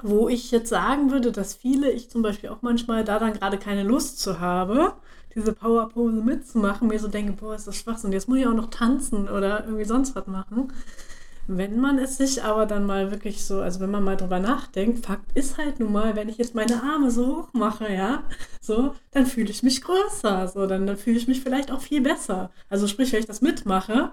wo 0.02 0.28
ich 0.28 0.50
jetzt 0.50 0.68
sagen 0.68 1.10
würde, 1.10 1.32
dass 1.32 1.54
viele, 1.54 1.90
ich 1.90 2.10
zum 2.10 2.22
Beispiel 2.22 2.50
auch 2.50 2.62
manchmal 2.62 3.04
da 3.04 3.18
dann 3.18 3.32
gerade 3.34 3.58
keine 3.58 3.82
Lust 3.82 4.20
zu 4.20 4.40
habe, 4.40 4.94
diese 5.34 5.52
Powerpose 5.52 6.22
mitzumachen, 6.22 6.88
mir 6.88 6.98
so 6.98 7.08
denke, 7.08 7.32
boah, 7.32 7.54
ist 7.54 7.66
das 7.66 7.76
Schwachsinn, 7.76 8.12
jetzt 8.12 8.28
muss 8.28 8.38
ich 8.38 8.46
auch 8.46 8.54
noch 8.54 8.70
tanzen 8.70 9.28
oder 9.28 9.64
irgendwie 9.64 9.84
sonst 9.84 10.14
was 10.16 10.26
machen. 10.26 10.72
Wenn 11.50 11.80
man 11.80 11.98
es 11.98 12.18
sich 12.18 12.44
aber 12.44 12.66
dann 12.66 12.84
mal 12.84 13.10
wirklich 13.10 13.42
so, 13.42 13.60
also 13.60 13.80
wenn 13.80 13.90
man 13.90 14.04
mal 14.04 14.18
drüber 14.18 14.38
nachdenkt, 14.38 15.06
Fakt 15.06 15.32
ist 15.34 15.56
halt 15.56 15.80
nun 15.80 15.92
mal, 15.92 16.14
wenn 16.14 16.28
ich 16.28 16.36
jetzt 16.36 16.54
meine 16.54 16.82
Arme 16.82 17.10
so 17.10 17.38
hoch 17.38 17.48
mache, 17.54 17.90
ja, 17.90 18.22
so, 18.60 18.94
dann 19.12 19.24
fühle 19.24 19.50
ich 19.50 19.62
mich 19.62 19.80
größer, 19.80 20.48
so, 20.48 20.66
dann, 20.66 20.86
dann 20.86 20.98
fühle 20.98 21.16
ich 21.16 21.26
mich 21.26 21.40
vielleicht 21.40 21.70
auch 21.70 21.80
viel 21.80 22.02
besser. 22.02 22.50
Also 22.68 22.86
sprich, 22.86 23.12
wenn 23.12 23.20
ich 23.20 23.26
das 23.26 23.40
mitmache, 23.40 24.12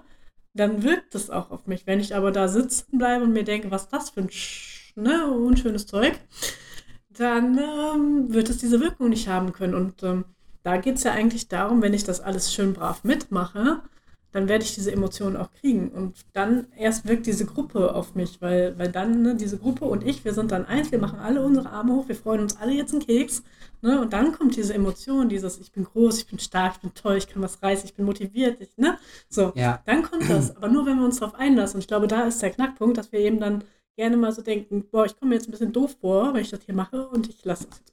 dann 0.54 0.82
wirkt 0.82 1.14
es 1.14 1.28
auch 1.28 1.50
auf 1.50 1.66
mich. 1.66 1.86
Wenn 1.86 2.00
ich 2.00 2.14
aber 2.16 2.32
da 2.32 2.48
sitzen 2.48 2.96
bleibe 2.98 3.24
und 3.24 3.32
mir 3.32 3.44
denke, 3.44 3.70
was 3.70 3.88
das 3.88 4.10
für 4.10 4.20
ein 4.20 4.30
sch 4.30 4.75
ne, 4.96 5.30
unschönes 5.30 5.86
Zeug, 5.86 6.18
dann 7.16 7.58
ähm, 7.58 8.32
wird 8.32 8.50
es 8.50 8.58
diese 8.58 8.80
Wirkung 8.80 9.08
nicht 9.08 9.28
haben 9.28 9.52
können. 9.52 9.74
Und 9.74 10.02
ähm, 10.02 10.24
da 10.62 10.76
geht 10.76 10.96
es 10.96 11.04
ja 11.04 11.12
eigentlich 11.12 11.48
darum, 11.48 11.82
wenn 11.82 11.94
ich 11.94 12.04
das 12.04 12.20
alles 12.20 12.52
schön 12.52 12.72
brav 12.72 13.04
mitmache, 13.04 13.82
dann 14.32 14.48
werde 14.48 14.64
ich 14.64 14.74
diese 14.74 14.92
Emotionen 14.92 15.36
auch 15.36 15.50
kriegen. 15.52 15.88
Und 15.88 16.26
dann 16.34 16.66
erst 16.76 17.08
wirkt 17.08 17.26
diese 17.26 17.46
Gruppe 17.46 17.94
auf 17.94 18.14
mich, 18.14 18.42
weil, 18.42 18.78
weil 18.78 18.92
dann 18.92 19.22
ne, 19.22 19.34
diese 19.34 19.56
Gruppe 19.56 19.86
und 19.86 20.04
ich, 20.04 20.24
wir 20.26 20.34
sind 20.34 20.50
dann 20.50 20.66
eins, 20.66 20.92
wir 20.92 20.98
machen 20.98 21.18
alle 21.18 21.42
unsere 21.42 21.70
Arme 21.70 21.94
hoch, 21.94 22.08
wir 22.08 22.16
freuen 22.16 22.42
uns 22.42 22.56
alle 22.56 22.72
jetzt 22.72 22.92
einen 22.92 23.06
Keks. 23.06 23.44
Ne? 23.80 24.00
Und 24.00 24.12
dann 24.12 24.32
kommt 24.32 24.56
diese 24.56 24.74
Emotion, 24.74 25.28
dieses 25.28 25.58
Ich 25.58 25.72
bin 25.72 25.84
groß, 25.84 26.18
ich 26.18 26.26
bin 26.26 26.38
stark, 26.38 26.74
ich 26.74 26.80
bin 26.80 26.92
toll, 26.92 27.16
ich 27.16 27.28
kann 27.28 27.42
was 27.42 27.62
reißen, 27.62 27.86
ich 27.86 27.94
bin 27.94 28.04
motiviert. 28.04 28.60
Ich, 28.60 28.76
ne? 28.76 28.98
So, 29.28 29.52
ja, 29.54 29.80
dann 29.86 30.02
kommt 30.02 30.28
das. 30.28 30.54
Aber 30.56 30.68
nur, 30.68 30.84
wenn 30.84 30.98
wir 30.98 31.04
uns 31.06 31.20
darauf 31.20 31.34
einlassen. 31.34 31.76
Und 31.76 31.80
ich 31.82 31.88
glaube, 31.88 32.06
da 32.06 32.24
ist 32.24 32.42
der 32.42 32.50
Knackpunkt, 32.50 32.98
dass 32.98 33.12
wir 33.12 33.20
eben 33.20 33.40
dann 33.40 33.64
gerne 33.96 34.16
mal 34.16 34.32
so 34.32 34.42
denken, 34.42 34.84
boah, 34.90 35.06
ich 35.06 35.16
komme 35.18 35.30
mir 35.30 35.36
jetzt 35.36 35.48
ein 35.48 35.52
bisschen 35.52 35.72
doof 35.72 35.96
vor, 36.00 36.34
wenn 36.34 36.42
ich 36.42 36.50
das 36.50 36.62
hier 36.64 36.74
mache 36.74 37.08
und 37.08 37.28
ich 37.28 37.44
lasse 37.44 37.66
das 37.68 37.78
jetzt. 37.80 37.92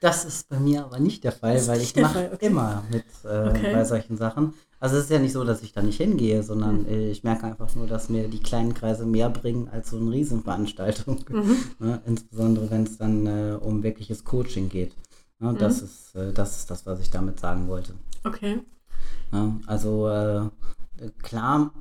das 0.00 0.24
ist 0.24 0.48
bei 0.48 0.58
mir 0.60 0.84
aber 0.84 0.98
nicht 0.98 1.24
der 1.24 1.32
Fall, 1.32 1.66
weil 1.66 1.80
ich 1.80 1.96
mache 1.96 2.30
okay. 2.32 2.46
immer 2.46 2.84
mit 2.90 3.04
äh, 3.24 3.48
Okay. 3.50 3.72
bei 3.72 3.84
solchen 3.84 4.16
Sachen. 4.16 4.52
Also 4.78 4.96
es 4.96 5.04
ist 5.04 5.10
ja 5.10 5.18
nicht 5.18 5.32
so, 5.32 5.42
dass 5.44 5.62
ich 5.62 5.72
da 5.72 5.80
nicht 5.82 5.96
hingehe, 5.96 6.42
sondern 6.42 6.82
Mhm. 6.82 6.88
äh, 6.88 7.10
ich 7.10 7.24
merke 7.24 7.44
einfach 7.46 7.74
nur, 7.76 7.86
dass 7.86 8.10
mir 8.10 8.28
die 8.28 8.40
kleinen 8.42 8.74
Kreise 8.74 9.06
mehr 9.06 9.30
bringen 9.30 9.68
als 9.70 9.90
so 9.90 9.96
eine 9.98 10.10
Riesenveranstaltung. 10.12 11.24
Mhm. 11.30 11.56
Ne? 11.78 12.02
Insbesondere 12.06 12.70
wenn 12.70 12.82
es 12.84 12.98
dann 12.98 13.26
äh, 13.26 13.54
um 13.60 13.82
wirkliches 13.82 14.24
Coaching 14.24 14.68
geht. 14.68 14.94
Ne? 15.38 15.54
Das, 15.58 15.80
ist, 15.80 16.14
äh, 16.14 16.32
das 16.32 16.58
ist 16.58 16.70
das, 16.70 16.84
was 16.86 17.00
ich 17.00 17.10
damit 17.10 17.40
sagen 17.40 17.68
wollte. 17.68 17.94
Okay. 18.24 18.60
Ja, 19.32 19.56
also 19.66 20.08
äh, 20.08 20.50
klar, 21.22 21.72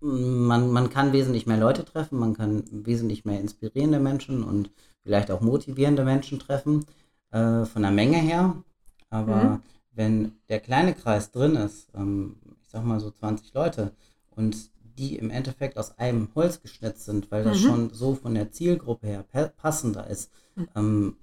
man, 0.00 0.70
man 0.70 0.90
kann 0.90 1.12
wesentlich 1.12 1.46
mehr 1.46 1.56
Leute 1.58 1.84
treffen, 1.84 2.18
man 2.18 2.34
kann 2.34 2.64
wesentlich 2.70 3.24
mehr 3.24 3.40
inspirierende 3.40 3.98
Menschen 4.00 4.44
und 4.44 4.70
vielleicht 5.02 5.30
auch 5.30 5.40
motivierende 5.40 6.04
Menschen 6.04 6.38
treffen, 6.38 6.84
äh, 7.30 7.64
von 7.64 7.82
der 7.82 7.90
Menge 7.90 8.18
her. 8.18 8.62
Aber 9.10 9.34
Mhm. 9.34 9.62
wenn 9.92 10.32
der 10.48 10.60
kleine 10.60 10.94
Kreis 10.94 11.30
drin 11.30 11.56
ist, 11.56 11.88
ähm, 11.94 12.36
ich 12.62 12.68
sag 12.68 12.84
mal 12.84 13.00
so 13.00 13.10
20 13.10 13.52
Leute, 13.54 13.92
und 14.30 14.70
die 14.98 15.16
im 15.16 15.30
Endeffekt 15.30 15.76
aus 15.78 15.96
einem 15.98 16.28
Holz 16.34 16.60
geschnitzt 16.60 17.04
sind, 17.04 17.30
weil 17.30 17.44
das 17.44 17.58
Mhm. 17.58 17.62
schon 17.66 17.90
so 17.90 18.14
von 18.14 18.34
der 18.34 18.50
Zielgruppe 18.50 19.06
her 19.06 19.24
pa- 19.24 19.48
passender 19.56 20.06
ist, 20.08 20.30
Mhm. 20.56 20.68
ähm, 20.76 21.16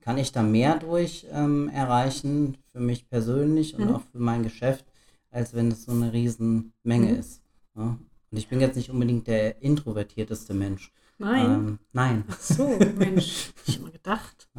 kann 0.00 0.18
ich 0.18 0.32
da 0.32 0.42
mehr 0.42 0.78
durch 0.78 1.26
ähm, 1.30 1.68
erreichen 1.68 2.58
für 2.72 2.80
mich 2.80 3.08
persönlich 3.08 3.74
und 3.76 3.88
Mhm. 3.88 3.94
auch 3.94 4.02
für 4.12 4.18
mein 4.18 4.42
Geschäft, 4.42 4.84
als 5.30 5.54
wenn 5.54 5.70
es 5.70 5.84
so 5.84 5.92
eine 5.92 6.12
riesen 6.12 6.72
Menge 6.82 7.12
Mhm. 7.12 7.18
ist. 7.18 7.40
Ja? 7.76 7.96
Und 8.32 8.38
ich 8.38 8.48
bin 8.48 8.60
jetzt 8.60 8.76
nicht 8.76 8.88
unbedingt 8.90 9.26
der 9.26 9.60
introvertierteste 9.62 10.54
Mensch. 10.54 10.90
Nein. 11.18 11.44
Ähm, 11.44 11.78
nein. 11.92 12.24
Ach 12.28 12.40
so, 12.40 12.78
Mensch, 12.96 13.48
hab 13.48 13.68
ich 13.68 13.78
immer 13.78 13.90
gedacht. 13.90 14.48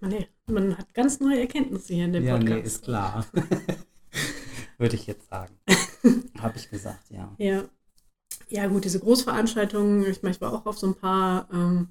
Ah. 0.00 0.08
Nee, 0.08 0.28
man 0.46 0.76
hat 0.78 0.94
ganz 0.94 1.18
neue 1.20 1.40
Erkenntnisse 1.40 1.94
hier 1.94 2.04
in 2.04 2.12
dem 2.12 2.24
Ja, 2.24 2.36
Podcast. 2.36 2.54
nee, 2.54 2.66
ist 2.66 2.82
klar. 2.84 3.26
Würde 4.78 4.94
ich 4.96 5.06
jetzt 5.06 5.28
sagen. 5.28 5.54
Habe 6.38 6.56
ich 6.56 6.70
gesagt, 6.70 7.10
ja. 7.10 7.34
Ja. 7.38 7.64
Ja, 8.48 8.66
gut, 8.68 8.84
diese 8.84 9.00
Großveranstaltungen, 9.00 10.04
ich 10.08 10.22
meine, 10.22 10.34
ich 10.34 10.40
war 10.40 10.52
auch 10.52 10.66
auf 10.66 10.78
so 10.78 10.86
ein 10.88 10.94
paar. 10.94 11.48
Ähm, 11.52 11.88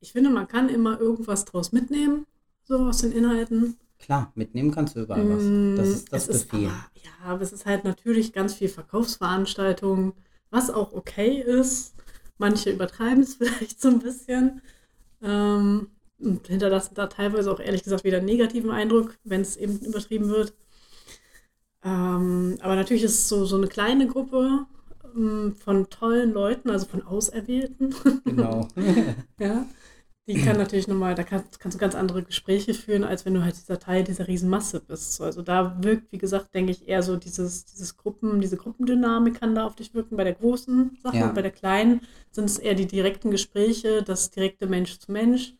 ich 0.00 0.12
finde, 0.12 0.30
man 0.30 0.48
kann 0.48 0.68
immer 0.68 0.98
irgendwas 1.00 1.44
draus 1.44 1.72
mitnehmen, 1.72 2.26
so 2.64 2.78
aus 2.78 2.98
den 2.98 3.12
Inhalten. 3.12 3.76
Klar, 4.00 4.32
mitnehmen 4.34 4.72
kannst 4.72 4.96
du 4.96 5.00
überall 5.02 5.24
Mm, 5.24 5.76
was. 5.76 5.76
Das 5.76 5.88
ist 5.88 6.12
das 6.12 6.28
Befehl. 6.28 6.68
ja, 6.94 7.10
aber 7.24 7.42
es 7.42 7.52
ist 7.52 7.66
halt 7.66 7.84
natürlich 7.84 8.32
ganz 8.32 8.54
viel 8.54 8.68
Verkaufsveranstaltungen, 8.68 10.12
was 10.50 10.70
auch 10.70 10.92
okay 10.92 11.40
ist. 11.40 11.94
Manche 12.38 12.70
übertreiben 12.70 13.22
es 13.22 13.34
vielleicht 13.36 13.80
so 13.80 13.88
ein 13.88 13.98
bisschen. 14.00 14.62
Ähm, 15.22 15.90
und 16.20 16.46
hinterlassen 16.48 16.94
da 16.94 17.06
teilweise 17.06 17.50
auch 17.52 17.60
ehrlich 17.60 17.82
gesagt 17.82 18.04
wieder 18.04 18.18
einen 18.18 18.26
negativen 18.26 18.70
Eindruck, 18.70 19.16
wenn 19.24 19.40
es 19.42 19.56
eben 19.56 19.78
übertrieben 19.80 20.28
wird. 20.28 20.54
Ähm, 21.82 22.58
aber 22.60 22.76
natürlich 22.76 23.04
ist 23.04 23.12
es 23.18 23.28
so, 23.28 23.44
so 23.46 23.56
eine 23.56 23.66
kleine 23.68 24.06
Gruppe 24.06 24.66
ähm, 25.16 25.56
von 25.56 25.88
tollen 25.90 26.32
Leuten, 26.32 26.70
also 26.70 26.86
von 26.86 27.02
Auserwählten. 27.02 27.94
Genau. 28.24 28.68
Ja, 29.38 29.66
die 30.34 30.42
kann 30.42 30.56
natürlich 30.56 30.88
nochmal, 30.88 31.14
da 31.14 31.22
kannst, 31.22 31.60
kannst 31.60 31.76
du 31.76 31.80
ganz 31.80 31.94
andere 31.94 32.22
Gespräche 32.22 32.74
führen, 32.74 33.04
als 33.04 33.24
wenn 33.24 33.34
du 33.34 33.42
halt 33.42 33.56
dieser 33.56 33.78
Teil 33.78 34.04
dieser 34.04 34.28
Riesenmasse 34.28 34.80
bist. 34.80 35.14
So, 35.14 35.24
also 35.24 35.42
da 35.42 35.82
wirkt, 35.82 36.12
wie 36.12 36.18
gesagt, 36.18 36.54
denke 36.54 36.72
ich, 36.72 36.88
eher 36.88 37.02
so 37.02 37.16
dieses, 37.16 37.64
dieses 37.64 37.96
Gruppen, 37.96 38.40
diese 38.40 38.56
Gruppendynamik 38.56 39.40
kann 39.40 39.54
da 39.54 39.66
auf 39.66 39.76
dich 39.76 39.94
wirken. 39.94 40.16
Bei 40.16 40.24
der 40.24 40.34
großen 40.34 40.98
Sache 41.02 41.16
Ja. 41.18 41.28
und 41.28 41.34
bei 41.34 41.42
der 41.42 41.50
kleinen 41.50 42.00
sind 42.30 42.44
es 42.46 42.58
eher 42.58 42.74
die 42.74 42.86
direkten 42.86 43.30
Gespräche, 43.30 44.02
das 44.02 44.30
direkte 44.30 44.66
Mensch 44.66 44.98
zu 44.98 45.10
Mensch, 45.12 45.54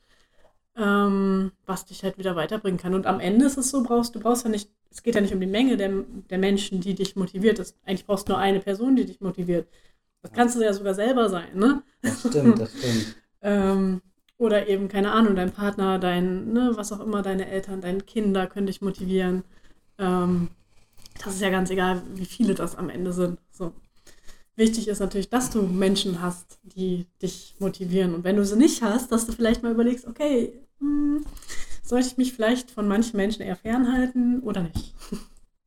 ähm, 0.76 1.52
was 1.66 1.86
dich 1.86 2.02
halt 2.04 2.18
wieder 2.18 2.36
weiterbringen 2.36 2.78
kann. 2.78 2.94
Und 2.94 3.06
am 3.06 3.20
Ende 3.20 3.46
ist 3.46 3.58
es 3.58 3.70
so, 3.70 3.82
brauchst 3.82 4.14
du 4.14 4.20
brauchst 4.20 4.44
ja 4.44 4.50
nicht, 4.50 4.70
es 4.90 5.02
geht 5.02 5.14
ja 5.14 5.20
nicht 5.20 5.34
um 5.34 5.40
die 5.40 5.46
Menge 5.46 5.76
der, 5.76 5.90
der 6.30 6.38
Menschen, 6.38 6.80
die 6.80 6.94
dich 6.94 7.16
motiviert. 7.16 7.58
Das, 7.58 7.74
eigentlich 7.84 8.06
brauchst 8.06 8.28
du 8.28 8.32
nur 8.32 8.40
eine 8.40 8.60
Person, 8.60 8.96
die 8.96 9.04
dich 9.04 9.20
motiviert. 9.20 9.68
Das 10.22 10.32
kannst 10.32 10.56
du 10.56 10.62
ja 10.62 10.72
sogar 10.72 10.94
selber 10.94 11.28
sein, 11.30 11.56
ne? 11.56 11.82
Das 12.02 12.20
stimmt, 12.20 12.58
das 12.60 12.70
stimmt. 12.76 13.16
Ähm, 13.42 14.02
oder 14.40 14.68
eben, 14.68 14.88
keine 14.88 15.12
Ahnung, 15.12 15.36
dein 15.36 15.52
Partner, 15.52 15.98
dein, 15.98 16.52
ne, 16.54 16.72
was 16.74 16.92
auch 16.92 17.00
immer, 17.00 17.20
deine 17.20 17.46
Eltern, 17.46 17.82
deine 17.82 18.00
Kinder 18.00 18.46
können 18.46 18.66
dich 18.66 18.80
motivieren. 18.80 19.44
Ähm, 19.98 20.48
das 21.22 21.34
ist 21.34 21.42
ja 21.42 21.50
ganz 21.50 21.68
egal, 21.68 22.02
wie 22.14 22.24
viele 22.24 22.54
das 22.54 22.74
am 22.74 22.88
Ende 22.88 23.12
sind. 23.12 23.38
So. 23.52 23.74
Wichtig 24.56 24.88
ist 24.88 25.00
natürlich, 25.00 25.28
dass 25.28 25.50
du 25.50 25.62
Menschen 25.62 26.22
hast, 26.22 26.58
die 26.62 27.06
dich 27.20 27.54
motivieren. 27.58 28.14
Und 28.14 28.24
wenn 28.24 28.36
du 28.36 28.44
sie 28.46 28.56
nicht 28.56 28.80
hast, 28.80 29.12
dass 29.12 29.26
du 29.26 29.32
vielleicht 29.32 29.62
mal 29.62 29.72
überlegst, 29.72 30.06
okay, 30.06 30.54
hm, 30.78 31.22
sollte 31.82 32.06
ich 32.06 32.16
mich 32.16 32.32
vielleicht 32.32 32.70
von 32.70 32.88
manchen 32.88 33.18
Menschen 33.18 33.42
eher 33.42 33.56
fernhalten 33.56 34.40
oder 34.40 34.62
nicht? 34.62 34.94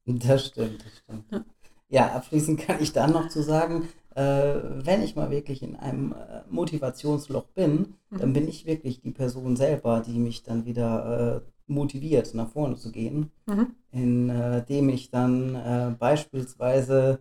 Das 0.06 0.48
stimmt, 0.48 0.84
das 0.84 0.98
stimmt. 0.98 1.26
Ja, 1.32 1.46
ja 1.90 2.16
abschließend 2.16 2.60
kann 2.60 2.82
ich 2.82 2.92
dann 2.92 3.12
noch 3.12 3.30
zu 3.30 3.44
sagen, 3.44 3.88
äh, 4.16 4.86
wenn 4.86 5.04
ich 5.04 5.16
mal 5.16 5.32
wirklich 5.32 5.64
in 5.64 5.76
einem 5.76 6.14
äh, 6.14 6.42
Motivationsloch 6.50 7.46
bin, 7.48 7.96
mhm. 8.10 8.18
dann 8.18 8.34
bin 8.34 8.48
ich 8.48 8.66
wirklich 8.66 9.02
die 9.02 9.12
Person 9.12 9.56
selber, 9.56 10.02
die 10.02 10.20
mich 10.20 10.44
dann 10.44 10.66
wieder 10.66 11.44
äh, 11.46 11.72
motiviert, 11.72 12.34
nach 12.34 12.50
vorne 12.50 12.76
zu 12.76 12.92
gehen, 12.92 13.32
mhm. 13.46 13.76
indem 13.92 14.90
äh, 14.90 14.94
ich 14.94 15.10
dann 15.10 15.56
äh, 15.56 15.96
beispielsweise 15.98 17.20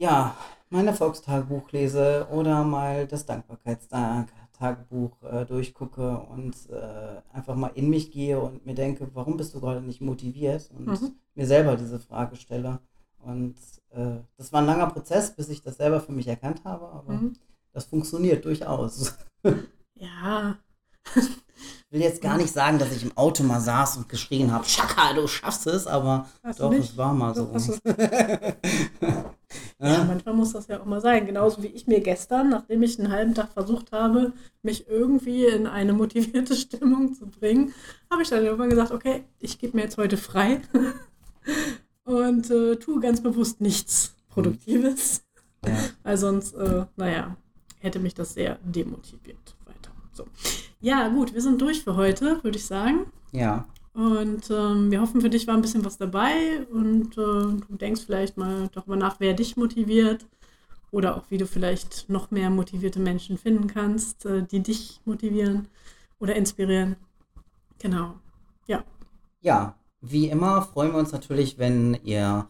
ja, 0.00 0.34
mein 0.70 0.86
Erfolgstagebuch 0.86 1.70
lese 1.72 2.26
oder 2.32 2.64
mal 2.64 3.06
das 3.06 3.26
Dankbarkeitstagebuch 3.26 5.22
äh, 5.22 5.44
durchgucke 5.44 6.18
und 6.18 6.54
äh, 6.70 7.20
einfach 7.36 7.54
mal 7.54 7.72
in 7.74 7.90
mich 7.90 8.10
gehe 8.10 8.40
und 8.40 8.64
mir 8.64 8.74
denke, 8.74 9.08
warum 9.12 9.36
bist 9.36 9.54
du 9.54 9.60
gerade 9.60 9.82
nicht 9.82 10.00
motiviert 10.00 10.70
und 10.76 10.86
mhm. 10.86 11.12
mir 11.34 11.46
selber 11.46 11.76
diese 11.76 11.98
Frage 11.98 12.36
stelle. 12.36 12.78
Und 13.22 13.56
äh, 13.90 14.20
das 14.36 14.52
war 14.52 14.60
ein 14.60 14.66
langer 14.66 14.88
Prozess, 14.88 15.34
bis 15.34 15.48
ich 15.48 15.62
das 15.62 15.76
selber 15.76 16.00
für 16.00 16.12
mich 16.12 16.26
erkannt 16.26 16.62
habe, 16.64 16.88
aber 16.88 17.12
mhm. 17.12 17.36
das 17.72 17.84
funktioniert 17.84 18.44
durchaus. 18.44 19.14
Ja. 20.02 20.56
Ich 21.14 21.90
will 21.90 22.00
jetzt 22.00 22.22
gar 22.22 22.38
nicht 22.38 22.54
sagen, 22.54 22.78
dass 22.78 22.94
ich 22.94 23.02
im 23.02 23.14
Auto 23.18 23.42
mal 23.42 23.60
saß 23.60 23.98
und 23.98 24.08
geschrien 24.08 24.50
habe, 24.50 24.64
Schaka, 24.64 25.12
du 25.12 25.26
schaffst 25.26 25.66
es, 25.66 25.86
aber 25.86 26.26
Hast 26.42 26.60
doch, 26.60 26.72
es 26.72 26.96
war 26.96 27.12
mal 27.12 27.34
so. 27.34 27.52
Ja, 29.82 30.04
manchmal 30.04 30.34
muss 30.34 30.52
das 30.52 30.68
ja 30.68 30.80
auch 30.80 30.84
mal 30.84 31.00
sein. 31.00 31.26
Genauso 31.26 31.62
wie 31.62 31.68
ich 31.68 31.86
mir 31.86 32.00
gestern, 32.00 32.50
nachdem 32.50 32.82
ich 32.82 32.98
einen 32.98 33.10
halben 33.10 33.34
Tag 33.34 33.52
versucht 33.52 33.92
habe, 33.92 34.32
mich 34.62 34.88
irgendwie 34.88 35.46
in 35.46 35.66
eine 35.66 35.92
motivierte 35.92 36.54
Stimmung 36.56 37.14
zu 37.14 37.26
bringen, 37.26 37.72
habe 38.10 38.22
ich 38.22 38.28
dann 38.28 38.44
irgendwann 38.44 38.70
gesagt, 38.70 38.92
okay, 38.92 39.24
ich 39.38 39.58
gebe 39.58 39.76
mir 39.76 39.84
jetzt 39.84 39.96
heute 39.96 40.16
frei 40.16 40.60
und 42.10 42.50
äh, 42.50 42.76
tue 42.76 43.00
ganz 43.00 43.22
bewusst 43.22 43.60
nichts 43.60 44.16
Produktives. 44.28 45.22
Ja. 45.64 45.76
Weil 46.02 46.16
sonst, 46.16 46.54
äh, 46.54 46.86
naja, 46.96 47.36
hätte 47.78 48.00
mich 48.00 48.14
das 48.14 48.34
sehr 48.34 48.58
demotiviert 48.64 49.54
weiter. 49.64 49.92
So. 50.12 50.26
Ja, 50.80 51.08
gut, 51.08 51.34
wir 51.34 51.40
sind 51.40 51.60
durch 51.60 51.84
für 51.84 51.94
heute, 51.94 52.42
würde 52.42 52.58
ich 52.58 52.66
sagen. 52.66 53.06
Ja. 53.32 53.68
Und 53.92 54.50
ähm, 54.50 54.90
wir 54.90 55.00
hoffen, 55.00 55.20
für 55.20 55.30
dich 55.30 55.46
war 55.46 55.54
ein 55.54 55.62
bisschen 55.62 55.84
was 55.84 55.98
dabei 55.98 56.66
und 56.72 57.12
äh, 57.12 57.60
du 57.68 57.76
denkst 57.76 58.02
vielleicht 58.06 58.36
mal 58.36 58.68
darüber 58.72 58.96
nach, 58.96 59.20
wer 59.20 59.34
dich 59.34 59.56
motiviert 59.56 60.26
oder 60.90 61.16
auch 61.16 61.24
wie 61.28 61.38
du 61.38 61.46
vielleicht 61.46 62.08
noch 62.08 62.30
mehr 62.30 62.50
motivierte 62.50 62.98
Menschen 62.98 63.38
finden 63.38 63.68
kannst, 63.68 64.26
äh, 64.26 64.42
die 64.44 64.60
dich 64.60 65.00
motivieren 65.04 65.68
oder 66.18 66.34
inspirieren. 66.34 66.96
Genau. 67.78 68.14
Ja. 68.66 68.84
Ja, 69.42 69.74
wie 70.00 70.28
immer 70.28 70.62
freuen 70.62 70.92
wir 70.92 70.98
uns 70.98 71.12
natürlich, 71.12 71.58
wenn 71.58 71.98
ihr 72.04 72.46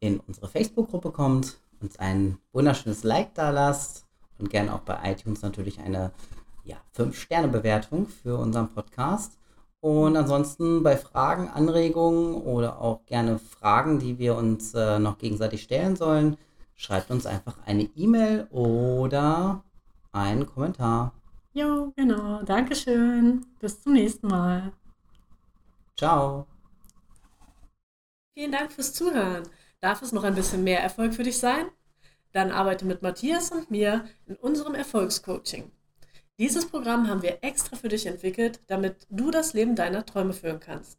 in 0.00 0.20
unsere 0.20 0.48
Facebook-Gruppe 0.48 1.10
kommt, 1.10 1.58
uns 1.80 1.98
ein 1.98 2.38
wunderschönes 2.52 3.02
Like 3.04 3.34
da 3.34 3.50
lasst 3.50 4.06
und 4.38 4.50
gerne 4.50 4.74
auch 4.74 4.80
bei 4.80 4.98
iTunes 5.04 5.42
natürlich 5.42 5.80
eine 5.80 6.12
ja, 6.64 6.76
5-Sterne-Bewertung 6.96 8.06
für 8.06 8.36
unseren 8.36 8.68
Podcast. 8.68 9.38
Und 9.80 10.16
ansonsten 10.16 10.82
bei 10.82 10.96
Fragen, 10.96 11.48
Anregungen 11.48 12.34
oder 12.34 12.80
auch 12.80 13.04
gerne 13.06 13.38
Fragen, 13.38 13.98
die 13.98 14.18
wir 14.18 14.36
uns 14.36 14.74
äh, 14.74 15.00
noch 15.00 15.18
gegenseitig 15.18 15.62
stellen 15.62 15.96
sollen, 15.96 16.36
schreibt 16.76 17.10
uns 17.10 17.26
einfach 17.26 17.56
eine 17.66 17.84
E-Mail 17.96 18.46
oder 18.50 19.64
einen 20.12 20.46
Kommentar. 20.46 21.12
Jo, 21.52 21.92
genau. 21.96 22.42
Dankeschön. 22.42 23.44
Bis 23.60 23.82
zum 23.82 23.94
nächsten 23.94 24.28
Mal. 24.28 24.72
Ciao. 25.96 26.46
Vielen 28.34 28.52
Dank 28.52 28.72
fürs 28.72 28.94
Zuhören. 28.94 29.42
Darf 29.80 30.00
es 30.00 30.12
noch 30.12 30.24
ein 30.24 30.34
bisschen 30.34 30.64
mehr 30.64 30.80
Erfolg 30.80 31.14
für 31.14 31.22
dich 31.22 31.38
sein? 31.38 31.66
Dann 32.32 32.50
arbeite 32.50 32.86
mit 32.86 33.02
Matthias 33.02 33.50
und 33.52 33.70
mir 33.70 34.06
in 34.26 34.36
unserem 34.36 34.74
Erfolgscoaching. 34.74 35.70
Dieses 36.38 36.66
Programm 36.66 37.08
haben 37.08 37.20
wir 37.20 37.44
extra 37.44 37.76
für 37.76 37.88
dich 37.88 38.06
entwickelt, 38.06 38.60
damit 38.68 39.06
du 39.10 39.30
das 39.30 39.52
Leben 39.52 39.76
deiner 39.76 40.06
Träume 40.06 40.32
führen 40.32 40.60
kannst. 40.60 40.98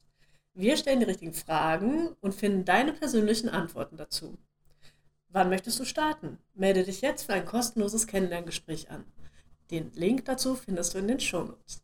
Wir 0.53 0.77
stellen 0.77 0.99
die 0.99 1.07
richtigen 1.07 1.33
Fragen 1.33 2.09
und 2.21 2.35
finden 2.35 2.65
deine 2.65 2.93
persönlichen 2.93 3.49
Antworten 3.49 3.97
dazu. 3.97 4.37
Wann 5.27 5.49
möchtest 5.49 5.79
du 5.79 5.85
starten? 5.85 6.37
Melde 6.53 6.83
dich 6.83 7.01
jetzt 7.01 7.23
für 7.23 7.33
ein 7.33 7.45
kostenloses 7.45 8.05
Kennenlerngespräch 8.05 8.91
an. 8.91 9.05
Den 9.71 9.91
Link 9.93 10.25
dazu 10.25 10.53
findest 10.53 10.93
du 10.93 10.99
in 10.99 11.07
den 11.07 11.19
Shownotes. 11.19 11.83